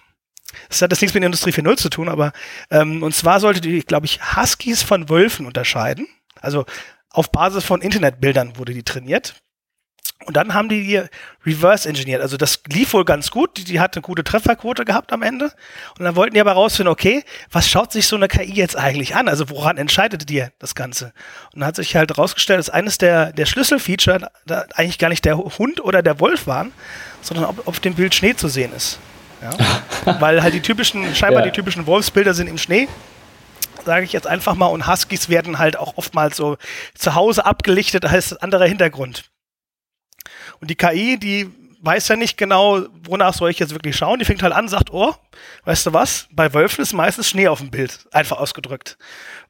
[0.68, 2.32] Das hat jetzt nichts mit Industrie 4.0 zu tun, aber
[2.70, 6.06] ähm, und zwar sollte die, glaube ich, Huskies von Wölfen unterscheiden.
[6.40, 6.64] Also
[7.10, 9.34] auf Basis von Internetbildern wurde die trainiert.
[10.24, 11.02] Und dann haben die die
[11.46, 12.20] reverse engineert.
[12.20, 13.56] Also das lief wohl ganz gut.
[13.56, 15.52] Die, die hat eine gute Trefferquote gehabt am Ende.
[15.96, 17.22] Und dann wollten die aber rausfinden, okay,
[17.52, 19.28] was schaut sich so eine KI jetzt eigentlich an?
[19.28, 21.12] Also woran entscheidet die das Ganze?
[21.54, 25.24] Und dann hat sich halt rausgestellt, dass eines der, der Schlüsselfeature da eigentlich gar nicht
[25.24, 26.72] der Hund oder der Wolf waren,
[27.22, 28.98] sondern ob auf dem Bild Schnee zu sehen ist.
[29.40, 29.50] Ja?
[30.20, 31.50] Weil halt die typischen, scheinbar ja.
[31.50, 32.88] die typischen Wolfsbilder sind im Schnee
[33.88, 36.58] sage ich jetzt einfach mal, und Huskies werden halt auch oftmals so
[36.94, 39.30] zu Hause abgelichtet als anderer Hintergrund.
[40.60, 44.18] Und die KI, die weiß ja nicht genau, wonach soll ich jetzt wirklich schauen.
[44.18, 45.14] Die fängt halt an, sagt, oh,
[45.64, 46.28] weißt du was?
[46.32, 48.98] Bei Wölfen ist meistens Schnee auf dem Bild, einfach ausgedrückt.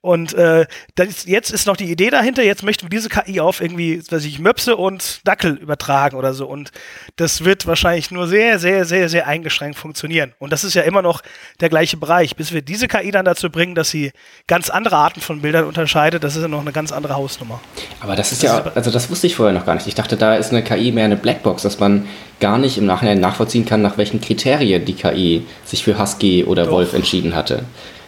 [0.01, 3.61] Und äh, ist, jetzt ist noch die Idee dahinter, jetzt möchten wir diese KI auf
[3.61, 6.47] irgendwie, weiß ich, Möpse und Dackel übertragen oder so.
[6.47, 6.71] Und
[7.17, 10.35] das wird wahrscheinlich nur sehr, sehr, sehr, sehr eingeschränkt funktionieren.
[10.39, 11.23] Und das ist ja immer noch
[11.61, 12.37] der gleiche Bereich.
[12.37, 14.13] Bis wir diese KI dann dazu bringen, dass sie
[14.47, 17.61] ganz andere Arten von Bildern unterscheidet, das ist ja noch eine ganz andere Hausnummer.
[18.01, 19.87] Aber das ist das ja, also das wusste ich vorher noch gar nicht.
[19.87, 22.07] Ich dachte, da ist eine KI mehr eine Blackbox, dass man
[22.41, 26.65] gar nicht im Nachhinein nachvollziehen kann, nach welchen Kriterien die KI sich für Husky oder
[26.65, 26.73] Doch.
[26.73, 27.65] Wolf entschieden hatte.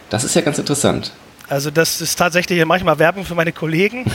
[0.09, 1.11] Das ist ja ganz interessant.
[1.51, 4.05] Also das ist tatsächlich manchmal Werbung für meine Kollegen,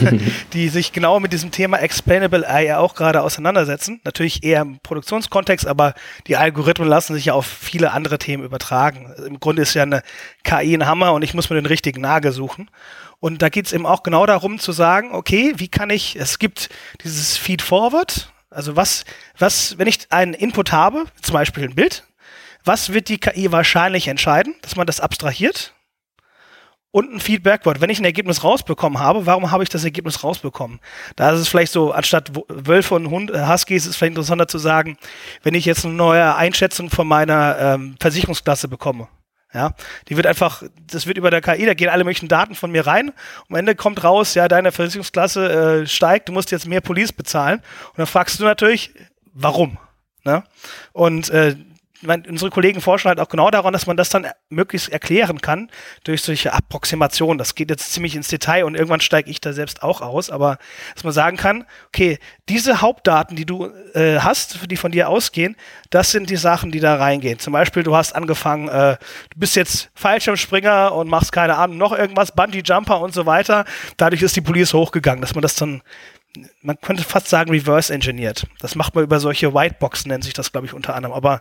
[0.55, 4.01] die sich genau mit diesem Thema Explainable AI auch gerade auseinandersetzen.
[4.05, 5.93] Natürlich eher im Produktionskontext, aber
[6.29, 9.13] die Algorithmen lassen sich ja auf viele andere Themen übertragen.
[9.27, 10.03] Im Grunde ist ja eine
[10.45, 12.71] KI ein Hammer und ich muss mir den richtigen Nagel suchen.
[13.21, 16.39] Und da geht es eben auch genau darum zu sagen, okay, wie kann ich, es
[16.39, 16.71] gibt
[17.05, 19.05] dieses Feed Forward, also was,
[19.39, 22.05] was, wenn ich einen Input habe, zum Beispiel ein Bild,
[22.65, 25.75] was wird die KI wahrscheinlich entscheiden, dass man das abstrahiert
[26.97, 27.83] und ein Feedbackwort.
[27.83, 30.81] Wenn ich ein Ergebnis rausbekommen habe, warum habe ich das Ergebnis rausbekommen?
[31.15, 34.49] Da ist es vielleicht so, anstatt Wölfe und Hund, äh, Huskies ist es vielleicht interessanter
[34.49, 34.97] zu sagen,
[35.43, 39.09] wenn ich jetzt eine neue Einschätzung von meiner ähm, Versicherungsklasse bekomme.
[39.53, 39.75] Ja,
[40.09, 42.87] die wird einfach, das wird über der KI, da gehen alle möglichen Daten von mir
[42.87, 43.13] rein.
[43.51, 47.59] Am Ende kommt raus, ja, deine Versicherungsklasse äh, steigt, du musst jetzt mehr Police bezahlen.
[47.91, 48.95] Und dann fragst du natürlich,
[49.35, 49.77] warum?
[50.25, 50.45] Ne?
[50.95, 51.57] Und äh,
[52.03, 55.71] unsere Kollegen forschen halt auch genau daran, dass man das dann möglichst erklären kann
[56.05, 57.39] durch solche Approximationen.
[57.39, 60.59] Das geht jetzt ziemlich ins Detail und irgendwann steige ich da selbst auch aus, aber
[60.95, 65.57] dass man sagen kann, okay, diese Hauptdaten, die du äh, hast, die von dir ausgehen,
[65.91, 67.39] das sind die Sachen, die da reingehen.
[67.39, 68.97] Zum Beispiel, du hast angefangen, äh,
[69.31, 73.65] du bist jetzt Fallschirmspringer und machst keine Ahnung, noch irgendwas, Bungee-Jumper und so weiter.
[73.97, 75.83] Dadurch ist die Police hochgegangen, dass man das dann
[76.63, 78.47] man könnte fast sagen, reverse engineert.
[78.61, 81.15] Das macht man über solche Whiteboxen, nennt sich das, glaube ich, unter anderem.
[81.15, 81.41] Aber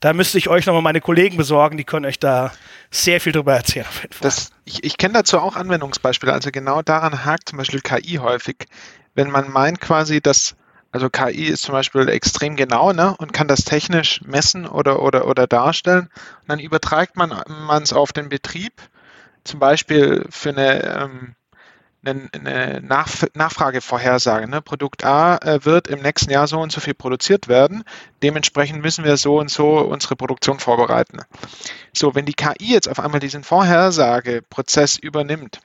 [0.00, 2.52] da müsste ich euch nochmal meine Kollegen besorgen, die können euch da
[2.90, 3.86] sehr viel drüber erzählen.
[4.20, 6.32] Das, ich ich kenne dazu auch Anwendungsbeispiele.
[6.32, 8.66] Also genau daran hakt zum Beispiel KI häufig.
[9.14, 10.56] Wenn man meint quasi, dass,
[10.92, 15.26] also KI ist zum Beispiel extrem genau ne, und kann das technisch messen oder, oder,
[15.26, 16.08] oder darstellen.
[16.42, 17.32] Und dann überträgt man
[17.82, 18.74] es auf den Betrieb,
[19.44, 21.34] zum Beispiel für eine ähm,
[22.10, 24.48] eine, eine Nach Nachfragevorhersage.
[24.48, 24.62] Ne?
[24.62, 27.84] Produkt A äh, wird im nächsten Jahr so und so viel produziert werden.
[28.22, 31.20] Dementsprechend müssen wir so und so unsere Produktion vorbereiten.
[31.92, 35.60] So, wenn die KI jetzt auf einmal diesen Vorhersageprozess übernimmt,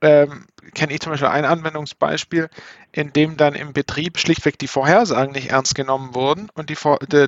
[0.00, 2.48] ähm, kenne ich zum Beispiel ein Anwendungsbeispiel,
[2.92, 6.76] in dem dann im Betrieb schlichtweg die Vorhersagen nicht ernst genommen wurden und die,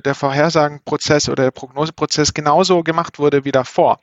[0.01, 3.99] der Vorhersagenprozess oder der Prognoseprozess genauso gemacht wurde wie davor.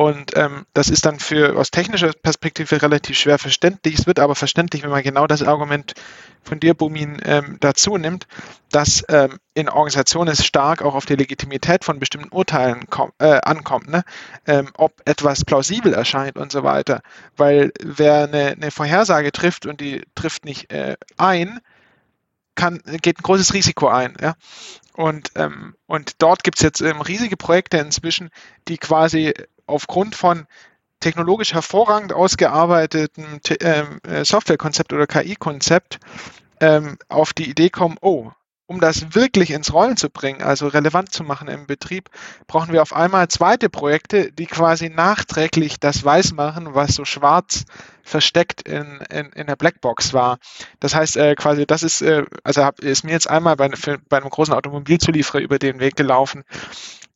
[0.00, 3.98] Und ähm, das ist dann für aus technischer Perspektive relativ schwer verständlich.
[3.98, 5.92] Es wird aber verständlich, wenn man genau das Argument
[6.42, 8.26] von dir, Bumin, ähm, dazu nimmt,
[8.72, 12.86] dass ähm, in Organisationen es stark auch auf die Legitimität von bestimmten Urteilen
[13.18, 14.02] äh, ankommt, ne?
[14.46, 17.02] ähm, ob etwas plausibel erscheint und so weiter.
[17.36, 21.60] Weil wer eine, eine Vorhersage trifft und die trifft nicht äh, ein,
[22.54, 24.16] kann, geht ein großes Risiko ein.
[24.18, 24.34] Ja?
[24.94, 28.30] Und, ähm, und dort gibt es jetzt ähm, riesige Projekte inzwischen,
[28.66, 29.34] die quasi
[29.70, 30.46] aufgrund von
[31.00, 35.98] technologisch hervorragend ausgearbeiteten ähm, äh, Softwarekonzept oder KI-Konzept
[36.60, 38.30] ähm, auf die Idee kommen, oh,
[38.70, 42.08] um das wirklich ins Rollen zu bringen, also relevant zu machen im Betrieb,
[42.46, 47.64] brauchen wir auf einmal zweite Projekte, die quasi nachträglich das weiß machen, was so schwarz
[48.04, 50.38] versteckt in, in, in der Blackbox war.
[50.78, 53.98] Das heißt äh, quasi, das ist, äh, also hab, ist mir jetzt einmal bei, für,
[54.08, 56.44] bei einem großen Automobilzulieferer über den Weg gelaufen,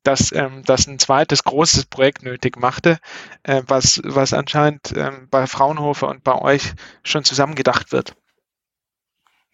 [0.05, 2.99] dass ähm, das ein zweites großes Projekt nötig machte,
[3.43, 8.15] äh, was, was anscheinend ähm, bei Fraunhofer und bei euch schon zusammengedacht wird.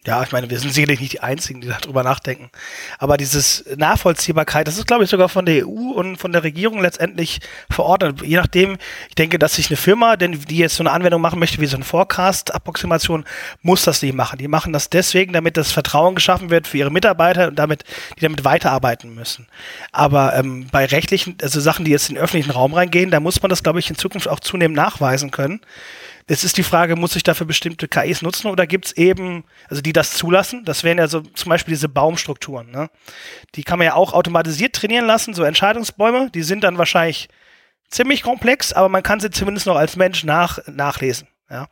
[0.06, 2.50] Ja, ich meine, wir sind sicherlich nicht die Einzigen, die darüber nachdenken.
[2.98, 6.80] Aber dieses Nachvollziehbarkeit, das ist, glaube ich, sogar von der EU und von der Regierung
[6.80, 8.22] letztendlich verordnet.
[8.22, 8.78] Je nachdem,
[9.10, 11.66] ich denke, dass sich eine Firma, denn die jetzt so eine Anwendung machen möchte, wie
[11.66, 13.26] so eine Forecast-Approximation,
[13.60, 14.38] muss das nicht machen.
[14.38, 17.84] Die machen das deswegen, damit das Vertrauen geschaffen wird für ihre Mitarbeiter und damit,
[18.16, 19.48] die damit weiterarbeiten müssen.
[19.92, 23.42] Aber ähm, bei rechtlichen, also Sachen, die jetzt in den öffentlichen Raum reingehen, da muss
[23.42, 25.60] man das, glaube ich, in Zukunft auch zunehmend nachweisen können.
[26.32, 29.82] Es ist die Frage, muss ich dafür bestimmte KIs nutzen oder gibt es eben, also
[29.82, 30.64] die das zulassen?
[30.64, 32.70] Das wären ja so zum Beispiel diese Baumstrukturen.
[32.70, 32.88] Ne?
[33.56, 36.30] Die kann man ja auch automatisiert trainieren lassen, so Entscheidungsbäume.
[36.30, 37.28] Die sind dann wahrscheinlich
[37.88, 41.26] ziemlich komplex, aber man kann sie zumindest noch als Mensch nach, nachlesen.
[41.50, 41.66] Ja?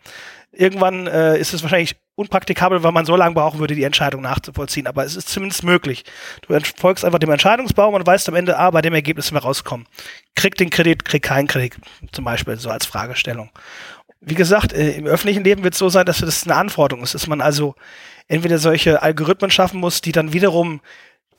[0.50, 4.88] Irgendwann äh, ist es wahrscheinlich unpraktikabel, weil man so lange brauchen würde, die Entscheidung nachzuvollziehen.
[4.88, 6.04] Aber es ist zumindest möglich.
[6.42, 9.86] Du folgst einfach dem Entscheidungsbaum und weißt am Ende, ah, bei dem Ergebnis wir rauskommen.
[10.34, 11.76] Krieg den Kredit, krieg keinen Kredit,
[12.10, 13.50] zum Beispiel, so als Fragestellung
[14.20, 17.14] wie gesagt, äh, im öffentlichen Leben wird es so sein, dass das eine Anforderung ist,
[17.14, 17.74] dass man also
[18.26, 20.80] entweder solche Algorithmen schaffen muss, die dann wiederum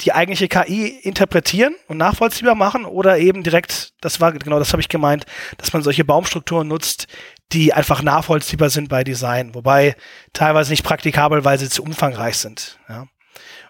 [0.02, 4.82] die eigentliche KI interpretieren und nachvollziehbar machen oder eben direkt, das war genau das habe
[4.82, 5.26] ich gemeint,
[5.58, 7.08] dass man solche Baumstrukturen nutzt,
[7.52, 9.96] die einfach nachvollziehbar sind bei Design, wobei
[10.32, 12.80] teilweise nicht praktikabel, weil sie zu umfangreich sind.
[12.88, 13.08] Ja.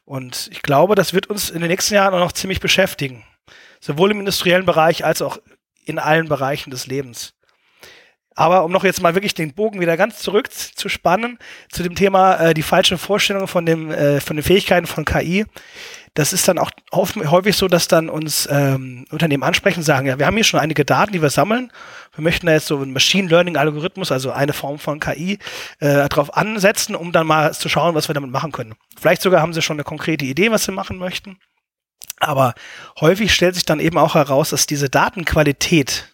[0.06, 3.24] Und ich glaube, das wird uns in den nächsten Jahren auch noch ziemlich beschäftigen,
[3.80, 5.40] sowohl im industriellen Bereich als auch
[5.84, 7.34] in allen Bereichen des Lebens.
[8.40, 11.38] Aber um noch jetzt mal wirklich den Bogen wieder ganz zurück zu spannen
[11.70, 15.46] zu dem Thema äh, die falsche Vorstellung von dem äh, von den Fähigkeiten von KI.
[16.14, 20.26] Das ist dann auch häufig so, dass dann uns ähm, Unternehmen ansprechen, sagen, ja, wir
[20.26, 21.70] haben hier schon einige Daten, die wir sammeln.
[22.16, 25.38] Wir möchten da jetzt so einen Machine Learning Algorithmus, also eine Form von KI,
[25.80, 28.76] äh, darauf ansetzen, um dann mal zu schauen, was wir damit machen können.
[28.98, 31.40] Vielleicht sogar haben sie schon eine konkrete Idee, was sie machen möchten.
[32.22, 32.54] Aber
[33.02, 36.09] häufig stellt sich dann eben auch heraus, dass diese Datenqualität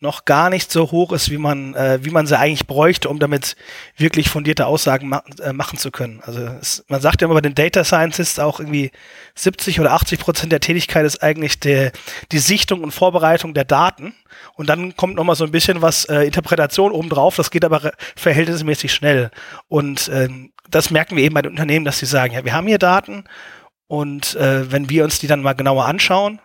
[0.00, 3.18] noch gar nicht so hoch ist, wie man, äh, wie man sie eigentlich bräuchte, um
[3.18, 3.56] damit
[3.96, 6.20] wirklich fundierte Aussagen ma äh, machen zu können.
[6.24, 8.92] Also es, man sagt ja immer bei den Data Scientists auch irgendwie
[9.34, 11.90] 70 oder 80 Prozent der Tätigkeit ist eigentlich der,
[12.30, 14.14] die Sichtung und Vorbereitung der Daten.
[14.54, 17.34] Und dann kommt noch mal so ein bisschen was äh, Interpretation obendrauf.
[17.34, 19.30] Das geht aber verhältnismäßig schnell.
[19.66, 22.66] Und ähm, das merken wir eben bei den Unternehmen, dass sie sagen, ja, wir haben
[22.68, 23.24] hier Daten
[23.88, 26.40] und äh, wenn wir uns die dann mal genauer anschauen,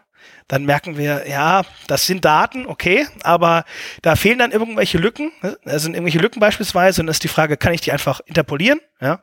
[0.47, 3.65] dann merken wir, ja, das sind Daten, okay, aber
[4.01, 5.31] da fehlen dann irgendwelche Lücken.
[5.41, 5.57] Ne?
[5.63, 9.21] Da sind irgendwelche Lücken beispielsweise und ist die Frage, kann ich die einfach interpolieren, ja?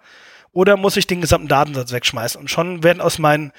[0.53, 2.41] Oder muss ich den gesamten Datensatz wegschmeißen?
[2.41, 3.53] Und schon werden aus meinen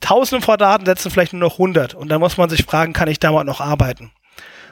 [0.00, 3.18] Tausende vor Datensätzen vielleicht nur noch 100 und dann muss man sich fragen, kann ich
[3.18, 4.12] damit noch arbeiten?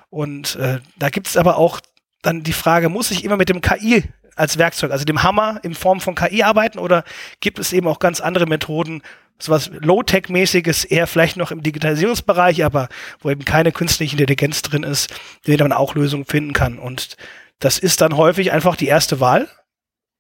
[0.08, 1.80] Und äh, da gibt es aber auch
[2.22, 4.04] dann die Frage, muss ich immer mit dem KI
[4.36, 7.04] als Werkzeug, also dem Hammer in Form von KI arbeiten oder
[7.40, 9.02] gibt es eben auch ganz andere Methoden,
[9.40, 12.88] sowas Low-Tech-mäßiges, eher vielleicht noch im Digitalisierungsbereich, aber
[13.20, 16.78] wo eben keine künstliche Intelligenz drin ist, in der man auch Lösungen finden kann.
[16.78, 17.16] Und
[17.60, 19.48] das ist dann häufig einfach die erste Wahl,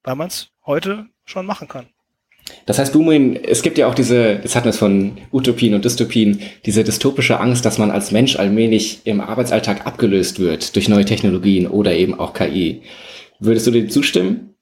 [0.02, 1.86] weil man es heute schon machen kann.
[2.66, 5.84] Das heißt, Boomin, es gibt ja auch diese, das hatten wir es von Utopien und
[5.84, 11.04] Dystopien, diese dystopische Angst, dass man als Mensch allmählich im Arbeitsalltag abgelöst wird durch neue
[11.04, 12.82] Technologien oder eben auch KI.
[13.38, 14.54] Würdest du dem zustimmen?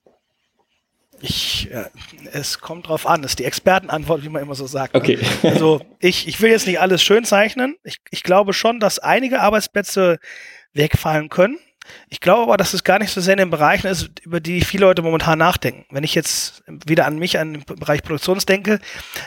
[1.21, 1.85] Ich, äh,
[2.31, 4.93] es kommt drauf an, das ist die Expertenantwort, wie man immer so sagt.
[4.93, 4.99] Ne?
[4.99, 5.19] Okay.
[5.43, 7.75] Also ich, ich will jetzt nicht alles schön zeichnen.
[7.83, 10.19] Ich, ich glaube schon, dass einige Arbeitsplätze
[10.73, 11.59] wegfallen können.
[12.09, 14.61] Ich glaube aber, dass es gar nicht so sehr in den Bereichen ist, über die
[14.61, 15.85] viele Leute momentan nachdenken.
[15.91, 18.79] Wenn ich jetzt wieder an mich, an den Bereich Produktions denke,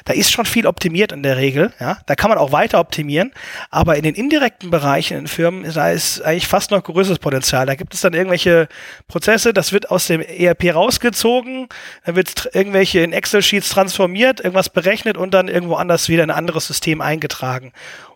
[0.05, 1.73] da ist schon viel optimiert in der Regel.
[1.79, 3.33] Ja, da kann man auch weiter optimieren.
[3.71, 7.67] Aber in den indirekten Bereichen in Firmen, da ist eigentlich fast noch größeres Potenzial.
[7.67, 8.69] Da gibt es dann irgendwelche
[9.09, 11.69] Prozesse, das wird aus dem ERP rausgezogen,
[12.05, 16.37] dann wird irgendwelche in Excel-Sheets transformiert, irgendwas berechnet und dann irgendwo anders wieder in ein
[16.37, 17.73] anderes System eingetragen.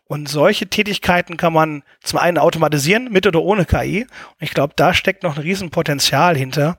[0.06, 4.02] Und solche Tätigkeiten kann man zum einen automatisieren, mit oder ohne KI.
[4.02, 6.78] Und ich glaube, da steckt noch ein Riesenpotenzial hinter.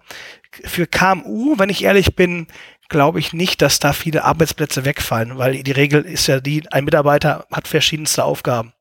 [0.63, 2.47] Für KMU, wenn ich ehrlich bin,
[2.87, 6.85] glaube ich nicht, dass da viele Arbeitsplätze wegfallen, weil die Regel ist ja die, ein
[6.85, 8.73] Mitarbeiter hat verschiedenste Aufgaben.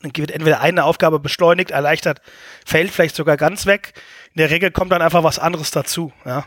[0.00, 2.20] Dann wird entweder eine Aufgabe beschleunigt, erleichtert,
[2.66, 3.92] fällt vielleicht sogar ganz weg.
[4.34, 6.12] In der Regel kommt dann einfach was anderes dazu.
[6.24, 6.46] Ja.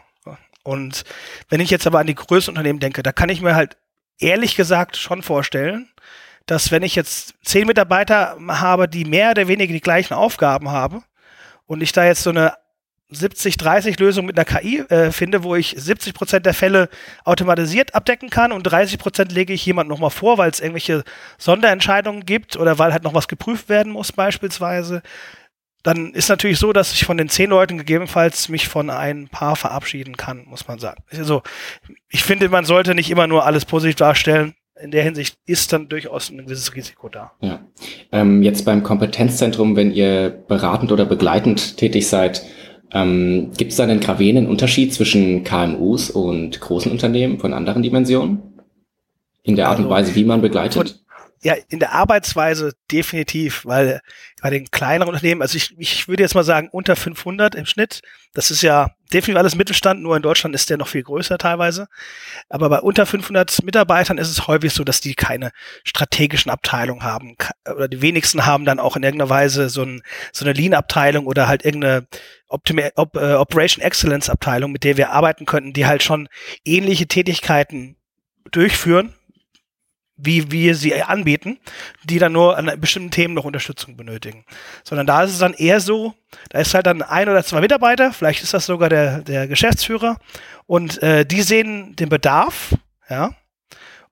[0.63, 1.03] Und
[1.49, 3.77] wenn ich jetzt aber an die größten Unternehmen denke, da kann ich mir halt
[4.19, 5.89] ehrlich gesagt schon vorstellen,
[6.45, 11.03] dass wenn ich jetzt zehn Mitarbeiter habe, die mehr oder weniger die gleichen Aufgaben haben
[11.65, 12.53] und ich da jetzt so eine
[13.11, 16.89] 70-30 Lösung mit einer KI äh, finde, wo ich 70 Prozent der Fälle
[17.23, 21.03] automatisiert abdecken kann und 30 Prozent lege ich jemand nochmal vor, weil es irgendwelche
[21.37, 25.03] Sonderentscheidungen gibt oder weil halt noch was geprüft werden muss beispielsweise,
[25.83, 29.55] dann ist natürlich so, dass ich von den zehn Leuten gegebenenfalls mich von ein paar
[29.55, 31.03] verabschieden kann, muss man sagen.
[31.11, 31.43] Also
[32.09, 35.87] ich finde, man sollte nicht immer nur alles positiv darstellen in der Hinsicht ist dann
[35.87, 37.31] durchaus ein gewisses Risiko da.
[37.41, 37.65] Ja.
[38.11, 42.43] Ähm, jetzt beim Kompetenzzentrum, wenn ihr beratend oder begleitend tätig seid,
[42.91, 48.41] ähm, gibt es da einen gravierenden Unterschied zwischen KMUs und großen Unternehmen von anderen Dimensionen?
[49.43, 51.04] In der Art also, und Weise, wie man begleitet?
[51.45, 54.01] Ja, in der Arbeitsweise definitiv, weil
[54.41, 58.01] bei den kleineren Unternehmen, also ich, ich würde jetzt mal sagen unter 500 im Schnitt,
[58.33, 61.87] das ist ja definitiv alles Mittelstand, nur in Deutschland ist der noch viel größer teilweise.
[62.49, 65.51] Aber bei unter 500 Mitarbeitern ist es häufig so, dass die keine
[65.83, 67.35] strategischen Abteilungen haben
[67.71, 70.01] oder die wenigsten haben dann auch in irgendeiner Weise so, ein,
[70.33, 72.07] so eine Lean-Abteilung oder halt irgendeine
[72.47, 76.27] Optima Op äh, Operation Excellence Abteilung, mit der wir arbeiten könnten, die halt schon
[76.63, 77.97] ähnliche Tätigkeiten
[78.49, 79.13] durchführen,
[80.17, 81.59] wie wir sie anbieten,
[82.03, 84.45] die dann nur an bestimmten Themen noch Unterstützung benötigen.
[84.83, 86.13] Sondern da ist es dann eher so,
[86.49, 90.17] da ist halt dann ein oder zwei Mitarbeiter, vielleicht ist das sogar der, der Geschäftsführer,
[90.67, 92.75] und äh, die sehen den Bedarf,
[93.09, 93.35] ja,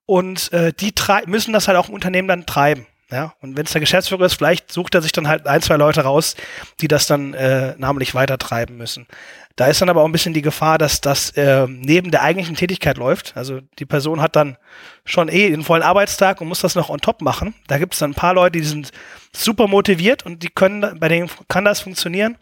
[0.05, 0.93] und äh, die
[1.27, 2.85] müssen das halt auch im Unternehmen dann treiben.
[3.13, 5.75] Ja, und wenn es der Geschäftsführer ist, vielleicht sucht er sich dann halt ein, zwei
[5.75, 6.35] Leute raus,
[6.81, 9.05] die das dann äh, namentlich weitertreiben müssen.
[9.55, 12.55] Da ist dann aber auch ein bisschen die Gefahr, dass das äh, neben der eigentlichen
[12.55, 13.37] Tätigkeit läuft.
[13.37, 14.57] Also die Person hat dann
[15.05, 17.53] schon eh den vollen Arbeitstag und muss das noch on top machen.
[17.67, 18.89] Da gibt es dann ein paar Leute, die sind
[19.31, 22.37] super motiviert und die können, bei denen kann das funktionieren.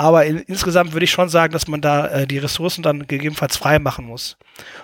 [0.00, 3.58] Aber in, insgesamt würde ich schon sagen, dass man da äh, die Ressourcen dann gegebenenfalls
[3.58, 4.38] frei machen muss.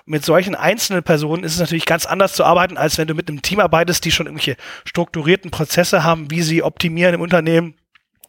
[0.05, 3.15] Und mit solchen einzelnen Personen ist es natürlich ganz anders zu arbeiten, als wenn du
[3.15, 7.77] mit einem Team arbeitest, die schon irgendwelche strukturierten Prozesse haben, wie sie optimieren im Unternehmen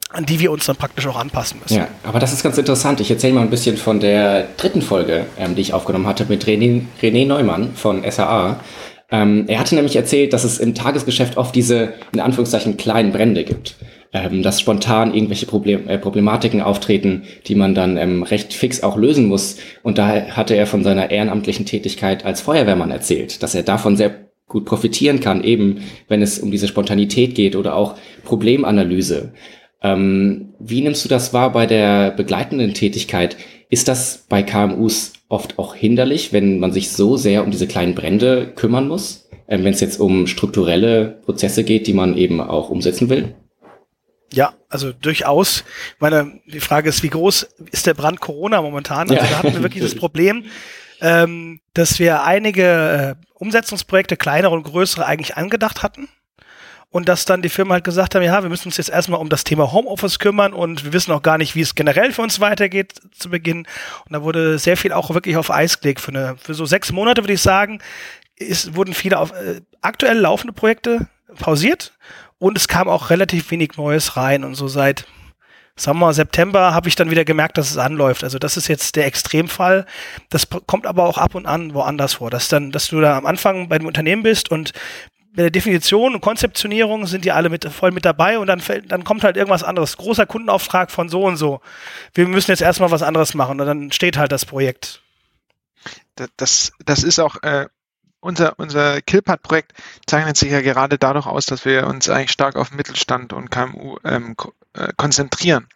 [0.09, 1.79] an die wir uns dann praktisch auch anpassen müssen.
[1.79, 3.01] Ja, aber das ist ganz interessant.
[3.01, 6.45] Ich erzähle mal ein bisschen von der dritten Folge, ähm, die ich aufgenommen hatte mit
[6.45, 8.61] René, René Neumann von SAA.
[9.11, 13.43] Ähm, er hatte nämlich erzählt, dass es im Tagesgeschäft oft diese, in Anführungszeichen, kleinen Brände
[13.43, 13.75] gibt.
[14.13, 18.95] Ähm, dass spontan irgendwelche Problem, äh, Problematiken auftreten, die man dann ähm, recht fix auch
[18.95, 19.57] lösen muss.
[19.83, 24.27] Und da hatte er von seiner ehrenamtlichen Tätigkeit als Feuerwehrmann erzählt, dass er davon sehr
[24.47, 29.33] gut profitieren kann, eben wenn es um diese Spontanität geht oder auch Problemanalyse.
[29.83, 33.35] Ähm, wie nimmst du das wahr bei der begleitenden Tätigkeit?
[33.69, 37.93] Ist das bei KMUs oft auch hinderlich, wenn man sich so sehr um diese kleinen
[37.93, 39.29] Brände kümmern muss?
[39.49, 43.35] Ähm, wenn es jetzt um strukturelle Prozesse geht, die man eben auch umsetzen will?
[44.33, 45.63] Ja, also durchaus.
[45.95, 49.09] Ich meine, die Frage ist, wie groß ist der Brand Corona momentan?
[49.09, 49.21] Also ja.
[49.21, 50.45] da hatten wir wirklich das Problem,
[51.01, 56.09] ähm, dass wir einige äh, Umsetzungsprojekte, kleinere und größere, eigentlich angedacht hatten
[56.89, 59.29] und dass dann die Firmen halt gesagt haben, ja, wir müssen uns jetzt erstmal um
[59.29, 62.39] das Thema Homeoffice kümmern und wir wissen auch gar nicht, wie es generell für uns
[62.39, 63.67] weitergeht zu Beginn.
[64.05, 66.01] Und da wurde sehr viel auch wirklich auf Eis gelegt.
[66.01, 67.79] Für, eine, für so sechs Monate würde ich sagen,
[68.35, 71.07] ist, wurden viele auf, äh, aktuell laufende Projekte
[71.39, 71.93] pausiert
[72.39, 75.05] und es kam auch relativ wenig Neues rein und so seit
[75.93, 78.23] mal, September habe ich dann wieder gemerkt, dass es anläuft.
[78.23, 79.85] Also das ist jetzt der Extremfall.
[80.29, 82.31] Das kommt aber auch ab und an woanders vor.
[82.31, 84.73] Dass dann, dass du da am Anfang bei dem Unternehmen bist und
[85.35, 89.03] bei der Definition und Konzeptionierung sind die alle mit, voll mit dabei und dann, dann
[89.03, 89.97] kommt halt irgendwas anderes.
[89.97, 91.61] Großer Kundenauftrag von so und so.
[92.15, 95.03] Wir müssen jetzt erstmal was anderes machen und dann steht halt das Projekt.
[96.37, 97.67] Das, das ist auch äh,
[98.19, 99.73] unser, unser Killpad-Projekt
[100.05, 103.97] zeichnet sich ja gerade dadurch aus, dass wir uns eigentlich stark auf Mittelstand und KMU
[104.03, 104.35] ähm,
[104.73, 105.67] äh, konzentrieren.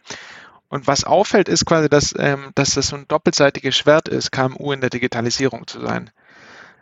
[0.70, 4.72] Und was auffällt, ist quasi, dass, ähm, dass das so ein doppelseitiges Schwert ist, KMU
[4.72, 6.10] in der Digitalisierung zu sein.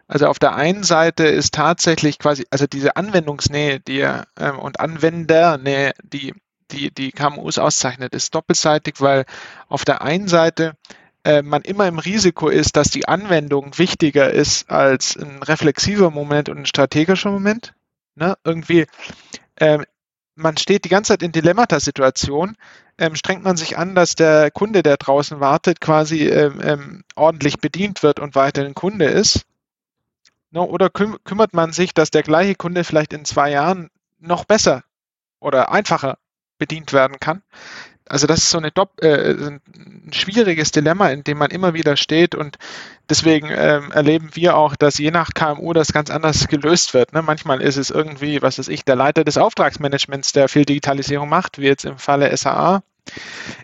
[0.08, 5.94] Also auf der einen Seite ist tatsächlich quasi, also diese Anwendungsnähe die, ähm, und Anwendernähe,
[6.04, 6.34] die,
[6.72, 9.26] die die KMUs auszeichnet, ist doppelseitig, weil
[9.68, 10.74] auf der einen Seite
[11.24, 16.50] äh, man immer im Risiko ist, dass die Anwendung wichtiger ist als ein reflexiver Moment
[16.50, 17.74] und ein strategischer Moment.
[18.16, 18.36] Ne?
[18.44, 18.86] Irgendwie,
[19.56, 19.80] äh,
[20.36, 22.56] man steht die ganze Zeit in Dilemmata-Situation.
[22.98, 27.60] Ähm, strengt man sich an, dass der Kunde, der draußen wartet, quasi ähm, ähm, ordentlich
[27.60, 29.46] bedient wird und weiterhin Kunde ist?
[30.52, 30.62] Ne?
[30.62, 33.90] Oder küm kümmert man sich, dass der gleiche Kunde vielleicht in zwei Jahren
[34.20, 34.84] noch besser
[35.40, 36.18] oder einfacher
[36.58, 37.42] bedient werden kann?
[38.10, 39.62] Also das ist so eine Dopp äh, ein
[40.12, 42.58] schwieriges Dilemma, in dem man immer wieder steht und
[43.10, 47.14] deswegen ähm, erleben wir auch, dass je nach KMU das ganz anders gelöst wird.
[47.14, 47.22] Ne?
[47.22, 51.60] Manchmal ist es irgendwie, was weiß ich, der Leiter des Auftragsmanagements, der viel Digitalisierung macht,
[51.60, 52.82] wie jetzt im Falle SAA.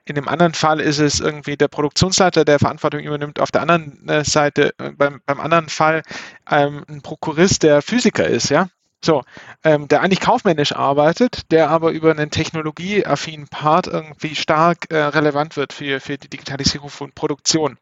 [0.05, 3.39] In dem anderen Fall ist es irgendwie der Produktionsleiter, der Verantwortung übernimmt.
[3.39, 6.03] Auf der anderen äh, Seite, äh, beim, beim anderen Fall,
[6.49, 8.67] ähm, ein Prokurist, der Physiker ist, ja.
[9.05, 9.21] So,
[9.63, 15.57] ähm, der eigentlich kaufmännisch arbeitet, der aber über einen technologieaffinen Part irgendwie stark äh, relevant
[15.57, 17.77] wird für, für die Digitalisierung von Produktion.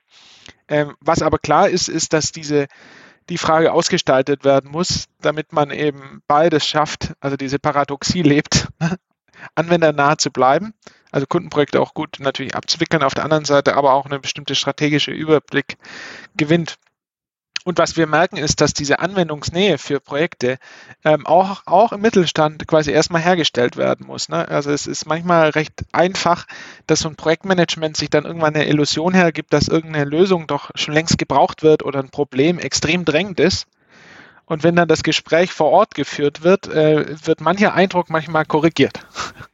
[0.67, 2.67] Ähm, was aber klar ist, ist, dass diese
[3.29, 8.67] die Frage ausgestaltet werden muss, damit man eben beides schafft, also diese Paradoxie lebt,
[9.55, 10.73] anwendernah zu bleiben,
[11.09, 15.11] also Kundenprojekte auch gut natürlich abzuwickeln, auf der anderen Seite aber auch eine bestimmte strategische
[15.11, 15.77] Überblick
[16.35, 16.75] gewinnt.
[17.65, 20.57] Und was wir merken, ist, dass diese Anwendungsnähe für Projekte
[21.05, 24.27] ähm, auch, auch im Mittelstand quasi erstmal hergestellt werden muss.
[24.27, 24.47] Ne?
[24.49, 26.45] Also es ist manchmal recht einfach,
[26.87, 30.93] dass so ein Projektmanagement sich dann irgendwann eine Illusion hergibt, dass irgendeine Lösung doch schon
[30.93, 33.67] längst gebraucht wird oder ein Problem extrem drängend ist.
[34.45, 38.99] Und wenn dann das Gespräch vor Ort geführt wird, äh, wird mancher Eindruck manchmal korrigiert.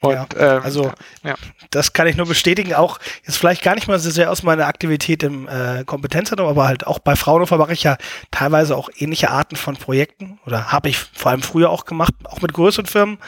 [0.00, 0.92] Und, ja, ähm, also
[1.22, 1.34] ja.
[1.70, 2.74] das kann ich nur bestätigen.
[2.74, 6.68] Auch jetzt vielleicht gar nicht mal so sehr aus meiner Aktivität im äh, Kompetenzzentrum, aber
[6.68, 7.96] halt auch bei Fraunhofer mache ich ja
[8.30, 12.40] teilweise auch ähnliche Arten von Projekten oder habe ich vor allem früher auch gemacht, auch
[12.40, 13.18] mit größeren Firmen.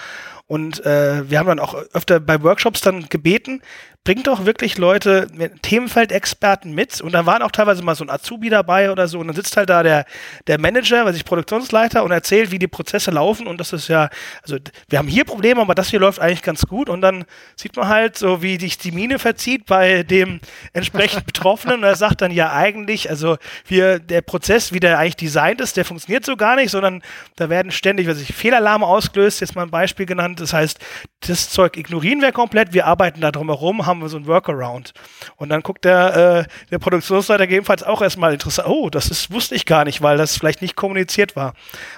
[0.47, 3.62] Und äh, wir haben dann auch öfter bei Workshops dann gebeten,
[4.03, 5.28] bringt doch wirklich Leute,
[5.61, 7.03] Themenfeldexperten mit.
[7.03, 9.18] Und da waren auch teilweise mal so ein Azubi dabei oder so.
[9.18, 10.07] Und dann sitzt halt da der,
[10.46, 13.46] der Manager, weiß ich, Produktionsleiter und erzählt, wie die Prozesse laufen.
[13.46, 14.09] Und das ist ja,
[14.42, 14.57] also
[14.88, 16.88] wir haben hier Probleme, aber das hier läuft eigentlich ganz gut.
[16.88, 17.26] Und dann
[17.57, 20.40] sieht man halt so, wie sich die Mine verzieht bei dem
[20.72, 21.80] entsprechend Betroffenen.
[21.80, 23.36] Und er sagt dann ja eigentlich, also
[23.66, 27.03] wir, der Prozess, wie der eigentlich designt ist, der funktioniert so gar nicht, sondern
[27.36, 30.40] da werden ständig, weiß ich, Fehlalarme ausgelöst, jetzt mal ein Beispiel genannt.
[30.40, 30.78] Das heißt,
[31.20, 34.93] das Zeug ignorieren wir komplett, wir arbeiten da drum herum, haben wir so ein Workaround.
[35.36, 39.55] Und dann guckt der, äh, der Produktionsleiter gegebenenfalls auch erstmal interessant, oh, das ist, wusste
[39.55, 41.55] ich gar nicht, weil das vielleicht nicht kommuniziert war.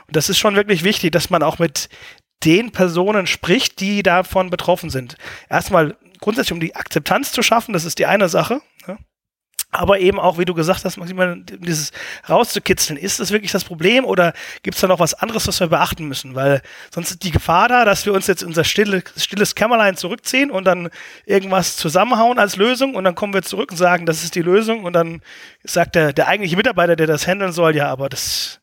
[0.07, 1.89] Und das ist schon wirklich wichtig, dass man auch mit
[2.45, 5.17] den Personen spricht, die davon betroffen sind.
[5.49, 8.61] Erstmal grundsätzlich, um die Akzeptanz zu schaffen, das ist die eine Sache.
[9.75, 11.93] Aber eben auch, wie du gesagt hast, manchmal dieses
[12.29, 15.69] rauszukitzeln, ist das wirklich das Problem oder gibt es da noch was anderes, was wir
[15.69, 16.35] beachten müssen?
[16.35, 16.61] Weil
[16.95, 20.67] sonst ist die Gefahr da, dass wir uns jetzt unser stille, stilles Kämmerlein zurückziehen und
[20.67, 20.91] dann
[21.25, 24.85] irgendwas zusammenhauen als Lösung und dann kommen wir zurück und sagen, das ist die Lösung
[24.85, 25.23] und dann
[25.65, 28.61] sagt der, der eigentliche Mitarbeiter, der das handeln soll, ja, aber das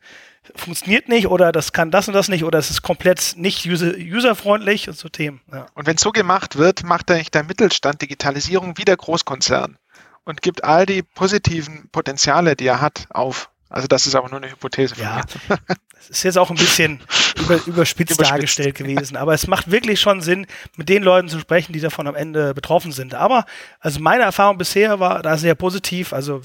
[0.55, 3.93] funktioniert nicht oder das kann das und das nicht oder es ist komplett nicht user,
[3.97, 5.41] userfreundlich und so Themen.
[5.51, 5.66] Ja.
[5.74, 9.80] Und wenn so gemacht wird, macht eigentlich der Mittelstand Digitalisierung wie der Großkonzern
[10.30, 13.49] und gibt all die positiven Potenziale, die er hat, auf.
[13.67, 15.57] Also das ist aber nur eine Hypothese von ja, mir.
[15.95, 17.01] Das ist jetzt auch ein bisschen
[17.36, 21.39] über, überspitzt, überspitzt dargestellt gewesen, aber es macht wirklich schon Sinn, mit den Leuten zu
[21.39, 23.15] sprechen, die davon am Ende betroffen sind.
[23.15, 23.45] Aber
[23.82, 26.13] also meine Erfahrung bisher war da sehr positiv.
[26.13, 26.41] Also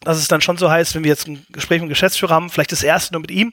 [0.00, 2.50] dass es dann schon so heißt, wenn wir jetzt ein Gespräch mit dem Geschäftsführer haben,
[2.50, 3.52] vielleicht das erste nur mit ihm,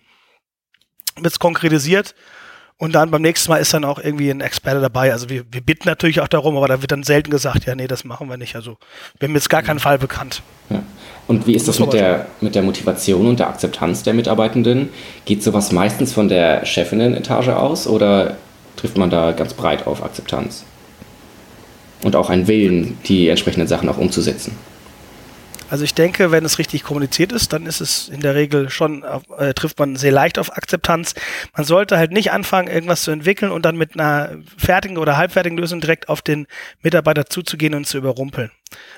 [1.15, 2.13] wird es konkretisiert
[2.79, 5.11] und dann beim nächsten Mal ist dann auch irgendwie ein Experte dabei.
[5.11, 7.87] Also wir, wir bitten natürlich auch darum, aber da wird dann selten gesagt, ja, nee,
[7.87, 8.55] das machen wir nicht.
[8.55, 8.77] Also
[9.19, 10.41] wir haben jetzt gar keinen Fall bekannt.
[10.69, 10.81] Ja.
[11.27, 14.89] Und wie ist das mit der, mit der Motivation und der Akzeptanz der Mitarbeitenden?
[15.25, 18.37] Geht sowas meistens von der Chefinnen-Etage aus oder
[18.77, 20.63] trifft man da ganz breit auf Akzeptanz?
[22.05, 24.55] Und auch einen Willen, die entsprechenden Sachen auch umzusetzen?
[25.69, 29.03] Also ich denke, wenn es richtig kommuniziert ist, dann ist es in der Regel schon,
[29.37, 31.13] äh, trifft man sehr leicht auf Akzeptanz.
[31.55, 35.57] Man sollte halt nicht anfangen, irgendwas zu entwickeln und dann mit einer fertigen oder halbfertigen
[35.57, 36.47] Lösung direkt auf den
[36.81, 38.51] Mitarbeiter zuzugehen und zu überrumpeln.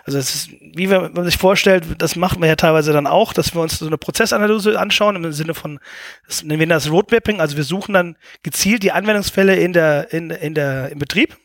[0.06, 3.34] Also es ist, wie wenn man sich vorstellt, das machen wir ja teilweise dann auch,
[3.34, 5.80] dass wir uns so eine Prozessanalyse anschauen im Sinne von,
[6.28, 10.30] das nennen wir das Roadmapping, also wir suchen dann gezielt die Anwendungsfälle in der, in,
[10.30, 11.38] in der, im Betrieb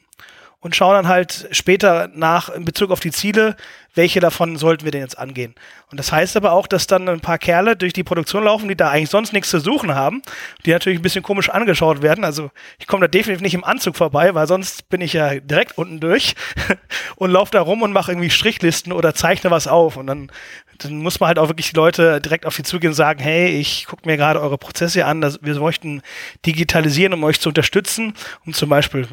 [0.61, 3.57] und schauen dann halt später nach in Bezug auf die Ziele,
[3.97, 5.55] welche davon sollten wir denn jetzt angehen.
[5.91, 8.77] Und das heißt aber auch, dass dann ein paar Kerle durch die Produktion laufen, die
[8.77, 10.23] da eigentlich sonst nichts zu suchen haben,
[10.65, 12.25] die natürlich ein bisschen komisch angeschaut werden.
[12.25, 15.79] Also ich komme da definitiv nicht im Anzug vorbei, weil sonst bin ich ja direkt
[15.79, 16.35] unten durch
[17.17, 19.97] und laufe da rum und mache irgendwie Strichlisten oder zeichne was auf.
[19.97, 20.31] Und dann
[20.79, 23.49] dann muss man halt auch wirklich die Leute direkt auf die zugehen und sagen, hey,
[23.49, 26.03] ich gucke mir gerade eure Prozesse an, dass wir möchten
[26.45, 29.07] digitalisieren, um euch zu unterstützen, um zum Beispiel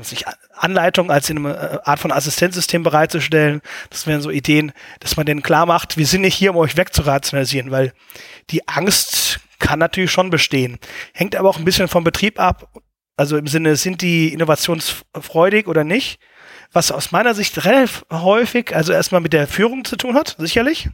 [0.57, 3.61] Anleitungen als in einer Art von Assistenzsystem bereitzustellen.
[3.89, 6.77] Das wären so Ideen, dass man denen klar macht, wir sind nicht hier, um euch
[6.77, 7.93] wegzurationalisieren, weil
[8.49, 10.77] die Angst kann natürlich schon bestehen.
[11.13, 12.69] Hängt aber auch ein bisschen vom Betrieb ab.
[13.15, 16.19] Also im Sinne, sind die innovationsfreudig oder nicht?
[16.73, 20.89] was aus meiner Sicht relativ häufig, also erstmal mit der Führung zu tun hat, sicherlich,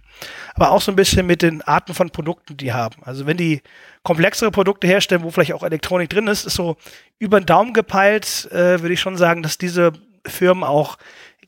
[0.53, 3.01] aber auch so ein bisschen mit den Arten von Produkten, die haben.
[3.03, 3.61] Also wenn die
[4.03, 6.75] komplexere Produkte herstellen, wo vielleicht auch Elektronik drin ist, ist so
[7.17, 9.93] über den Daumen gepeilt, äh, würde ich schon sagen, dass diese
[10.25, 10.97] Firmen auch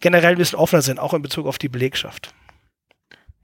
[0.02, 2.34] generell ein bisschen offener sind, auch in Bezug auf die Belegschaft.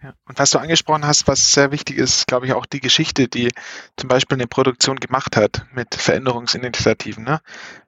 [0.04, 0.14] Ja.
[0.28, 3.50] Und was du angesprochen hast, was sehr wichtig ist, glaube ich, auch die Geschichte, die
[3.96, 7.24] zum Beispiel eine Produktion gemacht hat mit Veränderungsinitiativen.
[7.24, 7.42] Ne?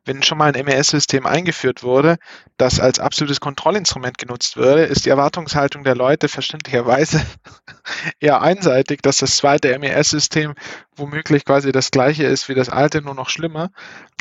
[0.06, 2.18] Wenn schon mal ein MES-System eingeführt wurde,
[2.58, 7.22] das als absolutes Kontrollinstrument genutzt würde, ist die Erwartungshaltung der Leute verständlicherweise
[8.20, 10.56] eher einseitig, dass das zweite MES-System
[10.96, 13.72] womöglich quasi das gleiche ist wie das alte, nur noch schlimmer.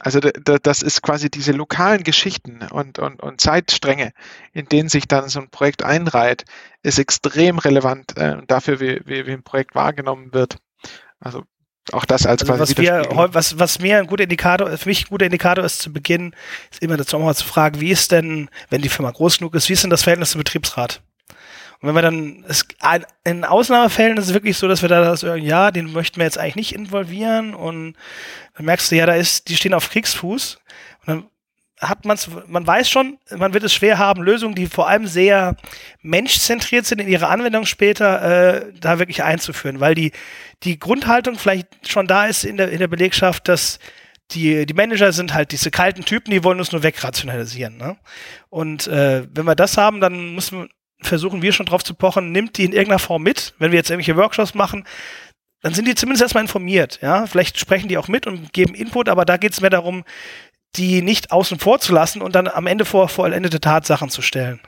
[0.00, 4.12] Also das ist quasi diese lokalen Geschichten und, und, und Zeitstränge,
[4.52, 6.44] in denen sich dann so ein Projekt einreiht,
[6.82, 10.58] ist extrem relevant äh, dafür, wie, wie, wie ein Projekt wahrgenommen wird.
[11.20, 11.44] Also
[11.92, 15.06] auch das als also quasi was, wir, was, was mir ein guter Indikator, für mich
[15.06, 16.34] ein guter Indikator ist zu Beginn,
[16.70, 19.54] ist immer dazu auch mal zu fragen, wie ist denn, wenn die Firma groß genug
[19.54, 21.00] ist, wie ist denn das Verhältnis zum Betriebsrat?
[21.80, 22.66] Und wenn wir dann, es,
[23.24, 26.38] in Ausnahmefällen ist es wirklich so, dass wir da das, ja, den möchten wir jetzt
[26.38, 27.94] eigentlich nicht involvieren und
[28.56, 30.58] dann merkst du, ja, da ist, die stehen auf Kriegsfuß
[31.00, 31.26] und dann
[31.80, 35.56] hat man man weiß schon, man wird es schwer haben, Lösungen, die vor allem sehr
[36.02, 40.12] menschzentriert sind in ihrer Anwendung später, äh, da wirklich einzuführen, weil die,
[40.64, 43.78] die Grundhaltung vielleicht schon da ist in der, in der Belegschaft, dass
[44.32, 47.76] die, die Manager sind halt diese kalten Typen, die wollen uns nur wegrationalisieren.
[47.76, 47.96] Ne?
[48.50, 50.68] Und äh, wenn wir das haben, dann müssen,
[51.00, 53.54] versuchen wir schon drauf zu pochen, nimmt die in irgendeiner Form mit.
[53.58, 54.84] Wenn wir jetzt irgendwelche Workshops machen,
[55.62, 56.98] dann sind die zumindest erstmal informiert.
[57.02, 57.26] Ja?
[57.26, 60.04] Vielleicht sprechen die auch mit und geben Input, aber da geht es mehr darum,
[60.76, 64.60] die nicht außen vor zu lassen und dann am Ende vor vollendete Tatsachen zu stellen.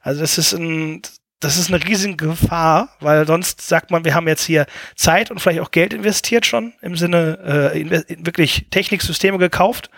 [0.00, 1.02] Also das ist ein,
[1.40, 4.66] das ist eine riesige Gefahr, weil sonst sagt man, wir haben jetzt hier
[4.96, 7.38] Zeit und vielleicht auch Geld investiert schon, im Sinne
[7.74, 9.90] äh, wirklich Techniksysteme gekauft.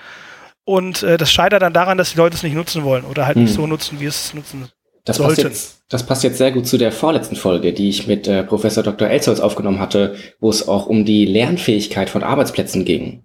[0.64, 3.36] Und äh, das scheitert dann daran, dass die Leute es nicht nutzen wollen oder halt
[3.36, 3.44] hm.
[3.44, 4.68] nicht so nutzen, wie es nutzen
[5.06, 8.26] das passt, jetzt, das passt jetzt sehr gut zu der vorletzten Folge, die ich mit
[8.26, 9.08] äh, Professor Dr.
[9.08, 13.22] Elsholz aufgenommen hatte, wo es auch um die Lernfähigkeit von Arbeitsplätzen ging.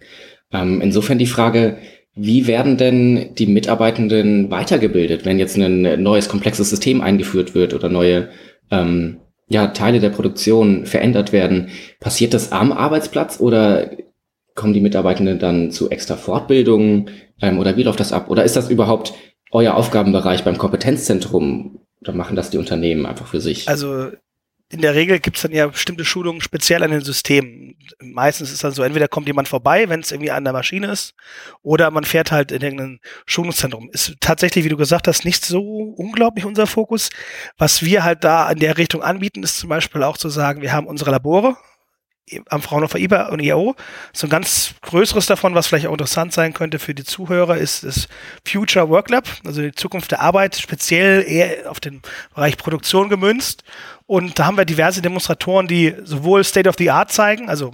[0.54, 1.80] Ähm, insofern die Frage,
[2.16, 7.90] wie werden denn die Mitarbeitenden weitergebildet, wenn jetzt ein neues komplexes System eingeführt wird oder
[7.90, 8.30] neue
[8.70, 11.70] ähm, ja, Teile der Produktion verändert werden?
[12.00, 13.92] Passiert das am Arbeitsplatz oder
[14.56, 17.10] kommen die Mitarbeitenden dann zu extra Fortbildungen
[17.42, 18.30] ähm, oder wie läuft das ab?
[18.30, 19.14] Oder ist das überhaupt
[19.52, 21.80] euer Aufgabenbereich beim Kompetenzzentrum?
[22.02, 23.70] Oder machen das die Unternehmen einfach für sich?
[23.70, 24.10] Also
[24.72, 27.76] in der Regel gibt es dann ja bestimmte Schulungen speziell an den Systemen.
[28.00, 31.14] Meistens ist dann so, entweder kommt jemand vorbei, wenn es irgendwie an der Maschine ist,
[31.62, 33.90] oder man fährt halt in irgendein Schulungszentrum.
[33.92, 35.62] Ist tatsächlich, wie du gesagt hast, nicht so
[35.98, 37.10] unglaublich unser Fokus.
[37.58, 40.72] Was wir halt da in der Richtung anbieten, ist zum Beispiel auch zu sagen, wir
[40.72, 41.58] haben unsere Labore,
[42.50, 43.76] am Fraunhofer IBA und IAO.
[44.14, 47.84] So ein ganz größeres davon, was vielleicht auch interessant sein könnte für die Zuhörer, ist
[47.84, 48.08] das
[48.48, 52.02] Future Work Lab, also die Zukunft der Arbeit, speziell eher auf den
[52.34, 53.64] Bereich Produktion gemünzt.
[54.08, 57.74] Und da haben wir diverse Demonstratoren, die sowohl State of the Art zeigen, also,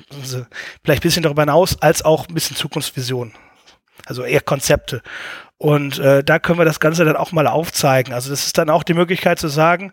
[0.84, 3.34] vielleicht ein bisschen darüber hinaus, als auch ein bisschen Zukunftsvision.
[4.06, 5.02] Also eher Konzepte.
[5.58, 8.14] Und äh, da können wir das Ganze dann auch mal aufzeigen.
[8.14, 9.92] Also das ist dann auch die Möglichkeit zu sagen,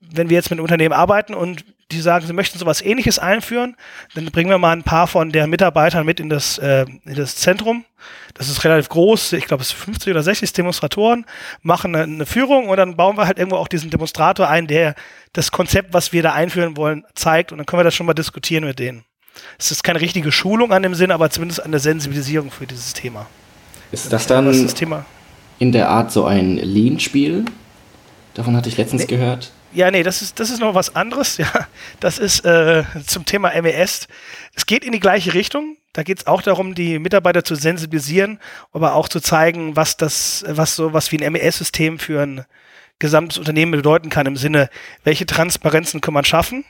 [0.00, 3.76] wenn wir jetzt mit einem Unternehmen arbeiten und die sagen, sie möchten sowas ähnliches einführen,
[4.14, 7.36] dann bringen wir mal ein paar von der Mitarbeitern mit in das, äh, in das
[7.36, 7.84] Zentrum.
[8.34, 11.24] Das ist relativ groß, ich glaube es sind 50 oder 60 Demonstratoren,
[11.62, 14.94] machen eine, eine, Führung und dann bauen wir halt irgendwo auch diesen Demonstrator ein, der
[15.32, 18.14] das Konzept, was wir da einführen wollen, zeigt und dann können wir das schon mal
[18.14, 19.04] diskutieren mit denen.
[19.58, 23.26] Es ist keine richtige Schulung an dem Sinn, aber zumindest eine Sensibilisierung für dieses Thema.
[23.92, 24.74] Ist das dann das
[25.58, 27.44] in der Art so ein Lean-Spiel?
[28.34, 29.08] Davon hatte ich letztens nee.
[29.08, 29.52] gehört.
[29.76, 31.36] Ja, nee, das ist, das ist noch was anderes.
[31.46, 31.68] Ja,
[32.00, 34.08] das ist äh, zum Thema MES.
[34.54, 35.76] Es geht in die gleiche Richtung.
[35.92, 38.40] Da geht es auch darum, die Mitarbeiter zu sensibilisieren,
[38.72, 42.44] aber auch zu zeigen, was das, was so was wie ein MES-System für ein
[42.98, 44.70] gesamtes Unternehmen bedeuten kann im Sinne,
[45.04, 46.64] welche Transparenzen kann man schaffen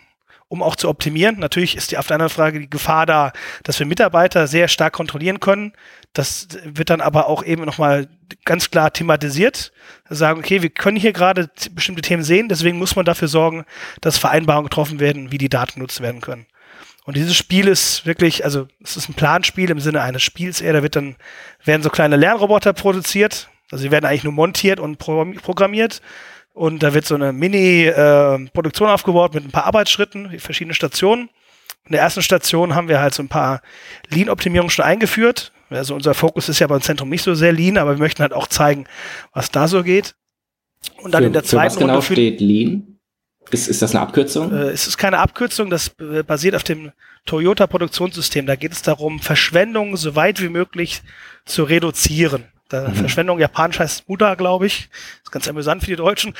[0.48, 1.38] um auch zu optimieren.
[1.38, 3.32] Natürlich ist die auf der anderen Frage die Gefahr da,
[3.64, 5.72] dass wir Mitarbeiter sehr stark kontrollieren können.
[6.12, 8.08] Das wird dann aber auch eben nochmal
[8.44, 9.72] ganz klar thematisiert.
[10.08, 13.64] Sagen, okay, wir können hier gerade bestimmte Themen sehen, deswegen muss man dafür sorgen,
[14.00, 16.46] dass Vereinbarungen getroffen werden, wie die Daten genutzt werden können.
[17.04, 20.72] Und dieses Spiel ist wirklich, also es ist ein Planspiel im Sinne eines Spiels eher,
[20.72, 21.16] da wird dann,
[21.64, 23.48] werden so kleine Lernroboter produziert.
[23.70, 26.00] Also sie werden eigentlich nur montiert und programmiert
[26.56, 31.28] und da wird so eine Mini-Produktion äh, aufgebaut mit ein paar Arbeitsschritten, verschiedene Stationen.
[31.84, 33.60] In der ersten Station haben wir halt so ein paar
[34.08, 35.52] Lean-Optimierungen schon eingeführt.
[35.68, 38.32] Also unser Fokus ist ja beim Zentrum nicht so sehr Lean, aber wir möchten halt
[38.32, 38.86] auch zeigen,
[39.34, 40.14] was da so geht.
[41.02, 42.98] Und dann für, in der zweiten für was genau Runde steht Lean?
[43.50, 44.50] Ist, ist das eine Abkürzung?
[44.50, 46.90] Äh, es ist keine Abkürzung, das äh, basiert auf dem
[47.26, 48.46] Toyota-Produktionssystem.
[48.46, 51.02] Da geht es darum, Verschwendung so weit wie möglich
[51.44, 52.44] zu reduzieren.
[52.68, 52.94] Da mhm.
[52.94, 54.88] Verschwendung japanisch heißt Muda, glaube ich.
[55.22, 56.34] ist ganz amüsant für die Deutschen.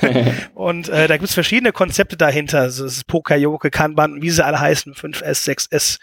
[0.54, 2.60] und äh, da gibt es verschiedene Konzepte dahinter.
[2.60, 5.98] Also es ist Pokayoke, Kanban, wie sie alle heißen, 5S, 6S,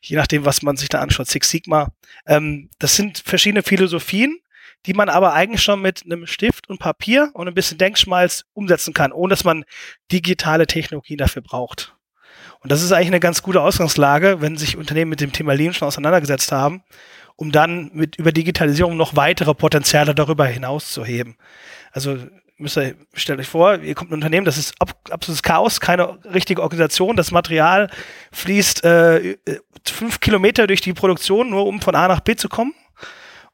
[0.00, 1.92] je nachdem, was man sich da anschaut, Six Sigma.
[2.26, 4.38] Ähm, das sind verschiedene Philosophien,
[4.86, 8.92] die man aber eigentlich schon mit einem Stift und Papier und ein bisschen Denkschmalz umsetzen
[8.92, 9.64] kann, ohne dass man
[10.10, 11.94] digitale Technologie dafür braucht.
[12.58, 15.74] Und das ist eigentlich eine ganz gute Ausgangslage, wenn sich Unternehmen mit dem Thema Lean
[15.74, 16.82] schon auseinandergesetzt haben
[17.42, 21.34] um dann mit über Digitalisierung noch weitere Potenziale darüber hinaus zu heben.
[21.90, 22.16] Also
[22.56, 26.20] müsst ihr, stellt euch vor, ihr kommt ein Unternehmen, das ist ab, absolutes Chaos, keine
[26.24, 27.90] richtige Organisation, das Material
[28.30, 29.38] fließt äh,
[29.84, 32.74] fünf Kilometer durch die Produktion, nur um von A nach B zu kommen.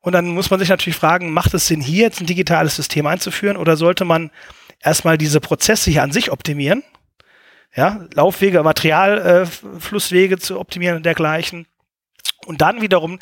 [0.01, 3.07] Und dann muss man sich natürlich fragen, macht es Sinn, hier jetzt ein digitales System
[3.07, 4.31] einzuführen oder sollte man
[4.81, 6.85] erstmal diese Prozesse hier an sich optimieren?
[7.75, 11.67] Ja, Laufwege, Materialflusswege äh, zu optimieren und dergleichen.
[12.49, 13.19] Und dann wiederum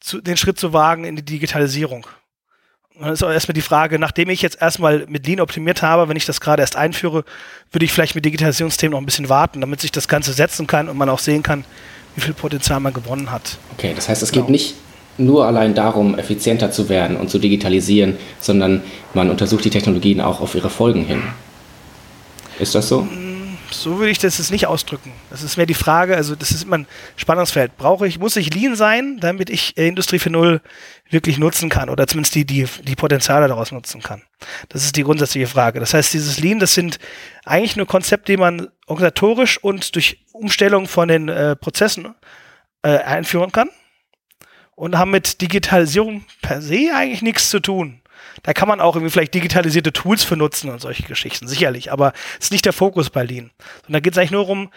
[0.00, 2.06] zu, den Schritt zu wagen in die Digitalisierung.
[2.94, 6.08] Und dann ist auch erstmal die Frage, nachdem ich jetzt erstmal mit Lean optimiert habe,
[6.08, 7.24] wenn ich das gerade erst einführe,
[7.70, 10.88] würde ich vielleicht mit Digitalisierungsthemen noch ein bisschen warten, damit sich das Ganze setzen kann
[10.88, 11.64] und man auch sehen kann,
[12.14, 13.58] wie viel Potenzial man gewonnen hat.
[13.76, 14.46] Okay, das heißt, es genau.
[14.46, 14.74] geht nicht
[15.18, 18.82] nur allein darum, effizienter zu werden und zu digitalisieren, sondern
[19.12, 21.22] man untersucht die Technologien auch auf ihre Folgen hin.
[22.58, 23.06] Ist das so?
[23.70, 25.12] So würde ich das jetzt nicht ausdrücken.
[25.30, 26.86] Das ist mehr die Frage, also das ist immer ein
[27.16, 27.76] Spannungsfeld.
[27.76, 30.60] Brauche ich, muss ich Lean sein, damit ich äh, Industrie 4.0
[31.10, 34.22] wirklich nutzen kann oder zumindest die, die, die Potenziale daraus nutzen kann?
[34.68, 35.80] Das ist die grundsätzliche Frage.
[35.80, 36.98] Das heißt, dieses Lean, das sind
[37.44, 42.14] eigentlich nur Konzepte, die man organisatorisch und durch Umstellung von den äh, Prozessen
[42.82, 43.70] äh, einführen kann
[44.74, 48.00] und haben mit Digitalisierung per se eigentlich nichts zu tun.
[48.42, 51.92] Da kann man auch irgendwie vielleicht digitalisierte Tools für nutzen und solche Geschichten, sicherlich.
[51.92, 53.50] Aber es ist nicht der Fokus bei Lean.
[53.86, 54.70] Und da geht es eigentlich nur um,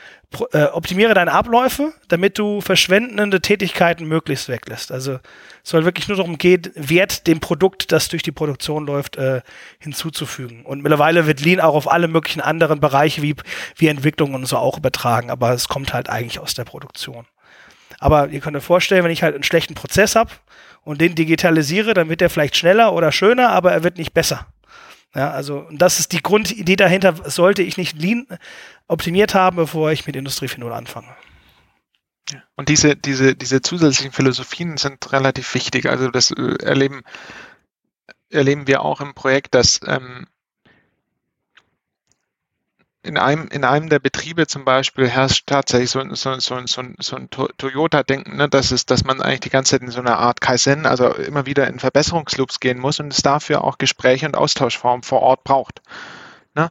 [0.52, 4.92] äh, optimiere deine Abläufe, damit du verschwendende Tätigkeiten möglichst weglässt.
[4.92, 5.20] Also
[5.64, 9.42] es soll wirklich nur darum gehen, Wert dem Produkt, das durch die Produktion läuft, äh,
[9.80, 10.66] hinzuzufügen.
[10.66, 13.36] Und mittlerweile wird Lean auch auf alle möglichen anderen Bereiche wie,
[13.76, 15.30] wie Entwicklung und so auch übertragen.
[15.32, 17.26] Aber es kommt halt eigentlich aus der Produktion.
[18.00, 20.32] Aber ihr könnt euch vorstellen, wenn ich halt einen schlechten Prozess habe
[20.84, 24.48] und den digitalisiere, dann wird er vielleicht schneller oder schöner, aber er wird nicht besser.
[25.16, 28.28] Ja, also das ist die Grundidee dahinter, sollte ich nicht Lean
[28.88, 31.08] optimiert haben, bevor ich mit Industrie 4.0 anfange.
[32.56, 35.88] Und diese, diese, diese zusätzlichen Philosophien sind relativ wichtig.
[35.88, 37.02] Also das äh, erleben,
[38.30, 40.28] erleben wir auch im Projekt, dass ähm,
[43.02, 47.16] in einem, in einem der Betriebe zum Beispiel herrscht tatsächlich so, so, so, so, so
[47.16, 50.86] ein Toyota-Denken, ne, dass, dass man eigentlich die ganze Zeit in so einer Art Kaizen,
[50.86, 55.22] also immer wieder in Verbesserungsloops gehen muss und es dafür auch Gespräche und Austauschformen vor
[55.22, 55.82] Ort braucht.
[56.56, 56.70] Ne?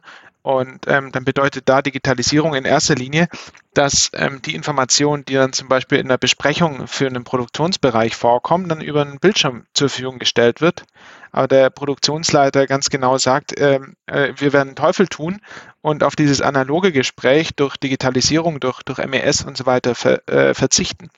[0.49, 3.27] Und ähm, dann bedeutet da Digitalisierung in erster Linie,
[3.75, 8.67] dass ähm, die Informationen, die dann zum Beispiel in der Besprechung für einen Produktionsbereich vorkommen,
[8.67, 10.85] dann über einen Bildschirm zur Verfügung gestellt wird.
[11.31, 15.39] Aber der Produktionsleiter ganz genau sagt, äh, äh, wir werden Teufel tun
[15.81, 20.55] und auf dieses analoge Gespräch durch Digitalisierung, durch, durch MES und so weiter ver, äh,
[20.55, 21.11] verzichten.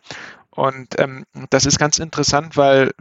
[0.49, 2.91] Und ähm, das ist ganz interessant, weil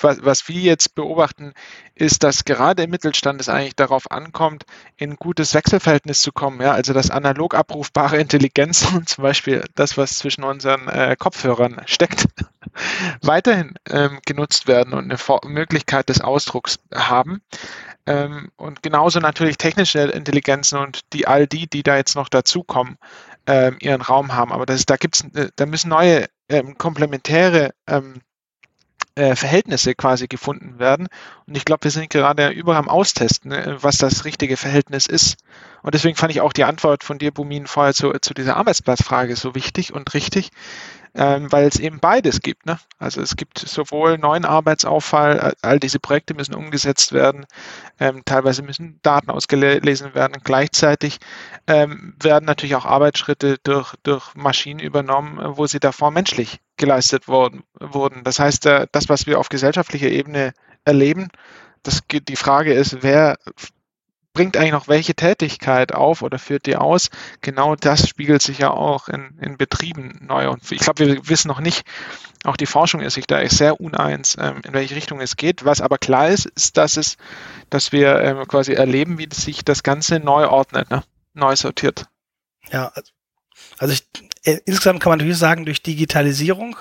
[0.00, 1.52] was, was wir jetzt beobachten,
[1.94, 4.64] ist, dass gerade im Mittelstand es eigentlich darauf ankommt,
[4.96, 6.60] in ein gutes Wechselverhältnis zu kommen.
[6.60, 6.72] Ja?
[6.72, 12.26] Also dass analog abrufbare Intelligenz, zum Beispiel das, was zwischen unseren äh, Kopfhörern steckt,
[13.22, 17.42] weiterhin ähm, genutzt werden und eine Vor Möglichkeit des Ausdrucks haben.
[18.06, 22.96] Ähm, und genauso natürlich technische Intelligenzen und die all die, die da jetzt noch dazukommen,
[23.46, 24.52] ähm, ihren Raum haben.
[24.52, 28.22] Aber das, da gibt's, äh, da müssen neue ähm, komplementäre ähm,
[29.20, 31.08] äh, Verhältnisse quasi gefunden werden.
[31.46, 35.36] Und ich glaube, wir sind gerade überall am Austesten, äh, was das richtige Verhältnis ist.
[35.82, 39.36] Und deswegen fand ich auch die Antwort von dir, Bumin, vorher zu, zu dieser Arbeitsplatzfrage
[39.36, 40.50] so wichtig und richtig,
[41.14, 42.64] ähm, weil es eben beides gibt.
[42.64, 42.78] Ne?
[42.98, 47.44] Also es gibt sowohl neuen Arbeitsauffall, all diese Projekte müssen umgesetzt werden,
[47.98, 50.40] ähm, teilweise müssen Daten ausgelesen werden.
[50.44, 51.18] Gleichzeitig
[51.66, 57.62] ähm, werden natürlich auch Arbeitsschritte durch, durch Maschinen übernommen, wo sie davor menschlich geleistet worden,
[57.78, 58.24] wurden.
[58.24, 60.52] Das heißt, äh, das, was wir auf gesellschaftlicher Ebene
[60.84, 61.28] erleben,
[61.82, 63.38] das, die Frage ist, wer
[64.32, 67.10] bringt eigentlich noch welche Tätigkeit auf oder führt die aus?
[67.40, 70.48] Genau das spiegelt sich ja auch in, in Betrieben neu.
[70.50, 71.84] Und ich glaube, wir wissen noch nicht,
[72.44, 75.64] auch die Forschung ist sich da sehr uneins, ähm, in welche Richtung es geht.
[75.64, 77.16] Was aber klar ist, ist, dass es,
[77.70, 81.02] dass wir ähm, quasi erleben, wie sich das Ganze neu ordnet, ne?
[81.34, 82.06] neu sortiert.
[82.70, 82.92] Ja,
[83.78, 84.04] also ich,
[84.44, 86.76] äh, insgesamt kann man natürlich sagen, durch Digitalisierung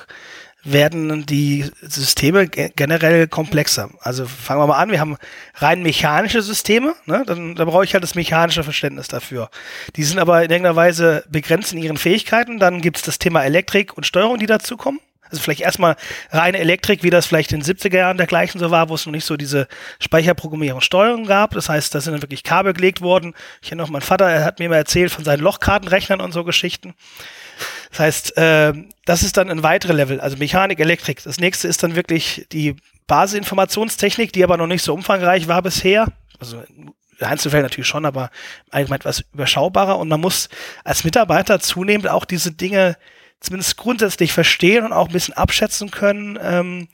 [0.63, 3.89] werden die Systeme generell komplexer.
[4.01, 5.17] Also fangen wir mal an, wir haben
[5.55, 7.23] rein mechanische Systeme, ne?
[7.25, 9.49] dann, da brauche ich halt das mechanische Verständnis dafür.
[9.95, 12.59] Die sind aber in irgendeiner Weise begrenzt in ihren Fähigkeiten.
[12.59, 14.99] Dann gibt es das Thema Elektrik und Steuerung, die dazukommen.
[15.29, 15.95] Also vielleicht erstmal
[16.31, 19.13] reine Elektrik, wie das vielleicht in den 70er Jahren dergleichen so war, wo es noch
[19.13, 19.67] nicht so diese
[19.99, 21.51] Speicherprogrammierung Steuerung gab.
[21.51, 23.33] Das heißt, da sind dann wirklich Kabel gelegt worden.
[23.61, 26.43] Ich erinnere noch, mein Vater, er hat mir mal erzählt von seinen Lochkartenrechnern und so
[26.43, 26.93] Geschichten.
[27.91, 28.73] Das heißt, äh,
[29.05, 31.23] das ist dann ein weiteres Level, also Mechanik, Elektrik.
[31.23, 32.75] Das nächste ist dann wirklich die
[33.07, 36.07] Basisinformationstechnik, die aber noch nicht so umfangreich war bisher.
[36.39, 36.63] Also
[37.19, 38.29] in Einzelfällen natürlich schon, aber
[38.69, 39.97] allgemein etwas überschaubarer.
[39.97, 40.49] Und man muss
[40.83, 42.97] als Mitarbeiter zunehmend auch diese Dinge
[43.39, 46.37] zumindest grundsätzlich verstehen und auch ein bisschen abschätzen können.
[46.41, 46.87] Ähm,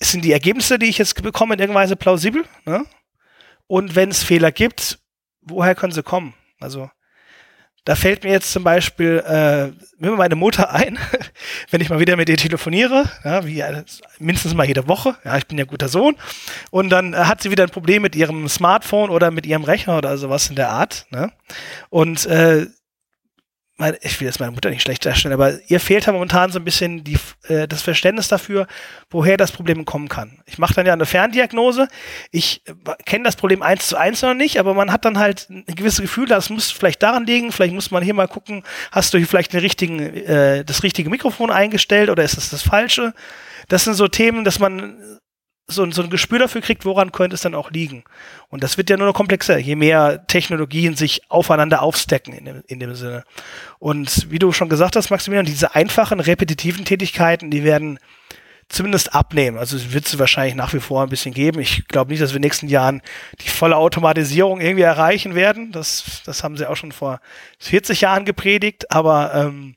[0.00, 2.44] sind die Ergebnisse, die ich jetzt bekomme, in irgendeiner Weise plausibel?
[2.64, 2.84] Ne?
[3.66, 4.98] Und wenn es Fehler gibt,
[5.40, 6.34] woher können sie kommen?
[6.60, 6.90] Also
[7.84, 10.98] da fällt mir jetzt zum Beispiel äh, mir meine Mutter ein,
[11.70, 13.84] wenn ich mal wieder mit ihr telefoniere, ja, wie äh,
[14.18, 15.16] mindestens mal jede Woche.
[15.24, 16.16] Ja, ich bin ja guter Sohn.
[16.70, 19.98] Und dann äh, hat sie wieder ein Problem mit ihrem Smartphone oder mit ihrem Rechner
[19.98, 21.06] oder sowas in der Art.
[21.10, 21.30] Ne?
[21.90, 22.66] Und äh,
[23.76, 26.58] meine, ich will jetzt meine Mutter nicht schlecht darstellen, aber ihr fehlt ja momentan so
[26.58, 27.18] ein bisschen die,
[27.48, 28.66] äh, das Verständnis dafür,
[29.10, 30.38] woher das Problem kommen kann.
[30.46, 31.88] Ich mache dann ja eine Ferndiagnose.
[32.30, 32.72] Ich äh,
[33.04, 36.00] kenne das Problem eins zu eins noch nicht, aber man hat dann halt ein gewisses
[36.00, 37.50] Gefühl, das muss vielleicht daran liegen.
[37.50, 38.62] Vielleicht muss man hier mal gucken,
[38.92, 42.62] hast du hier vielleicht den richtigen, äh, das richtige Mikrofon eingestellt oder ist das das
[42.62, 43.12] falsche?
[43.68, 45.18] Das sind so Themen, dass man
[45.66, 48.04] so, so ein Gespür dafür kriegt, woran könnte es dann auch liegen.
[48.48, 52.62] Und das wird ja nur noch komplexer, je mehr Technologien sich aufeinander aufstecken in dem,
[52.66, 53.24] in dem Sinne.
[53.78, 57.98] Und wie du schon gesagt hast, Maximilian, diese einfachen, repetitiven Tätigkeiten, die werden
[58.68, 59.58] zumindest abnehmen.
[59.58, 61.60] Also es wird es wahrscheinlich nach wie vor ein bisschen geben.
[61.60, 63.02] Ich glaube nicht, dass wir in den nächsten Jahren
[63.40, 65.72] die volle Automatisierung irgendwie erreichen werden.
[65.72, 67.20] Das, das haben sie auch schon vor
[67.58, 69.76] 40 Jahren gepredigt, aber ähm,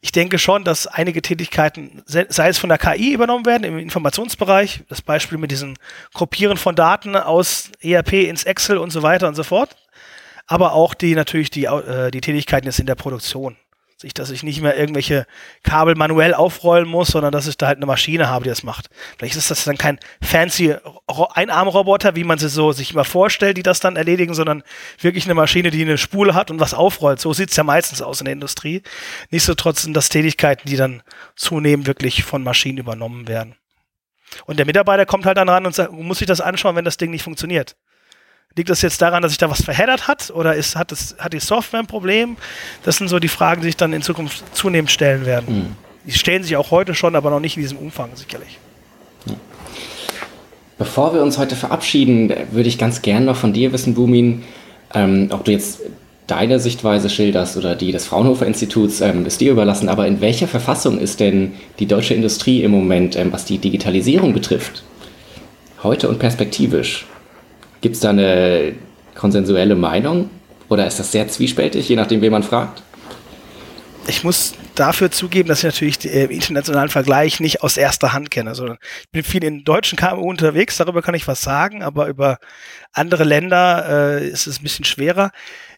[0.00, 4.82] ich denke schon, dass einige Tätigkeiten, sei es von der KI übernommen werden im Informationsbereich,
[4.88, 5.74] das Beispiel mit diesem
[6.12, 9.76] Kopieren von Daten aus ERP ins Excel und so weiter und so fort,
[10.46, 13.56] aber auch die natürlich die, äh, die Tätigkeiten jetzt in der Produktion
[14.12, 15.26] dass ich nicht mehr irgendwelche
[15.62, 18.90] Kabel manuell aufrollen muss, sondern dass ich da halt eine Maschine habe, die das macht.
[19.16, 20.76] Vielleicht ist das dann kein fancy
[21.06, 24.62] Einarmroboter, wie man sie so sich immer vorstellt, die das dann erledigen, sondern
[25.00, 27.20] wirklich eine Maschine, die eine Spule hat und was aufrollt.
[27.20, 28.82] So sieht es ja meistens aus in der Industrie.
[29.30, 31.02] Nichtsdestotrotz sind das Tätigkeiten, die dann
[31.36, 33.54] zunehmend wirklich von Maschinen übernommen werden.
[34.46, 36.96] Und der Mitarbeiter kommt halt dann ran und sagt, muss sich das anschauen, wenn das
[36.96, 37.76] Ding nicht funktioniert.
[38.56, 41.32] Liegt das jetzt daran, dass sich da was verheddert hat oder ist, hat, es, hat
[41.32, 42.36] die Software ein Problem?
[42.84, 45.58] Das sind so die Fragen, die sich dann in Zukunft zunehmend stellen werden.
[45.58, 45.76] Mhm.
[46.06, 48.58] Die stellen sich auch heute schon, aber noch nicht in diesem Umfang sicherlich.
[50.78, 54.44] Bevor wir uns heute verabschieden, würde ich ganz gern noch von dir wissen, Bumin,
[54.92, 55.80] ähm, ob du jetzt
[56.26, 59.88] deine Sichtweise schilderst oder die des Fraunhofer Instituts, ähm, ist dir überlassen.
[59.88, 64.32] Aber in welcher Verfassung ist denn die deutsche Industrie im Moment, ähm, was die Digitalisierung
[64.32, 64.84] betrifft?
[65.82, 67.06] Heute und perspektivisch?
[67.84, 68.72] Gibt es da eine
[69.14, 70.30] konsensuelle Meinung
[70.70, 72.82] oder ist das sehr zwiespältig, je nachdem, wen man fragt?
[74.06, 78.30] Ich muss dafür zugeben, dass ich natürlich den äh, internationalen Vergleich nicht aus erster Hand
[78.30, 78.48] kenne.
[78.48, 82.38] Also ich bin viel in deutschen KMU unterwegs, darüber kann ich was sagen, aber über
[82.94, 83.84] andere Länder
[84.18, 85.30] äh, ist es ein bisschen schwerer.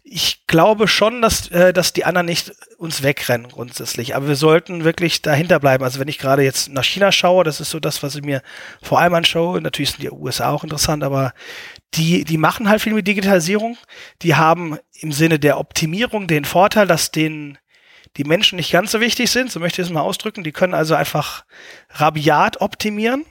[0.04, 4.84] Ich glaube schon, dass, äh, dass die anderen nicht uns wegrennen grundsätzlich, aber wir sollten
[4.84, 5.82] wirklich dahinter bleiben.
[5.82, 8.42] Also wenn ich gerade jetzt nach China schaue, das ist so das, was ich mir
[8.80, 9.61] vor allem anschaue.
[9.61, 11.32] Natürlich sind die USA auch interessant, aber
[11.95, 13.78] die, die machen halt viel mit Digitalisierung.
[14.22, 17.59] Die haben im Sinne der Optimierung den Vorteil, dass denen
[18.16, 20.45] die Menschen nicht ganz so wichtig sind, so möchte ich es mal ausdrücken.
[20.45, 21.45] Die können also einfach
[21.91, 23.24] rabiat optimieren.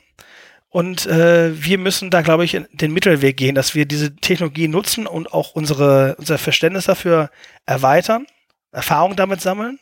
[0.69, 5.07] Und äh, wir müssen da, glaube ich, den Mittelweg gehen, dass wir diese Technologie nutzen
[5.07, 7.29] und auch unsere, unser Verständnis dafür
[7.65, 8.27] erweitern,
[8.73, 9.79] Erfahrung damit sammeln,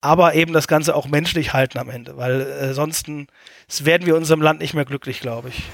[0.00, 3.08] aber eben das Ganze auch menschlich halten am Ende, weil äh, sonst
[3.80, 5.64] werden wir unserem Land nicht mehr glücklich, glaube ich.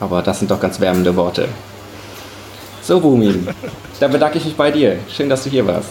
[0.00, 1.48] Aber das sind doch ganz wärmende Worte.
[2.82, 3.46] So, Bumin,
[4.00, 4.98] dann bedanke ich mich bei dir.
[5.08, 5.90] Schön, dass du hier warst.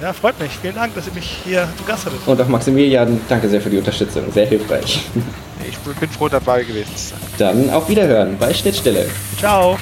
[0.00, 0.52] Ja, freut mich.
[0.62, 2.20] Vielen Dank, dass ihr mich hier zu Gast hattet.
[2.24, 4.30] Und auch Maximilian, danke sehr für die Unterstützung.
[4.32, 5.04] Sehr hilfreich.
[5.68, 7.14] Ich bin froh dabei gewesen.
[7.36, 9.06] Dann auf Wiederhören bei Schnittstelle.
[9.38, 9.76] Ciao.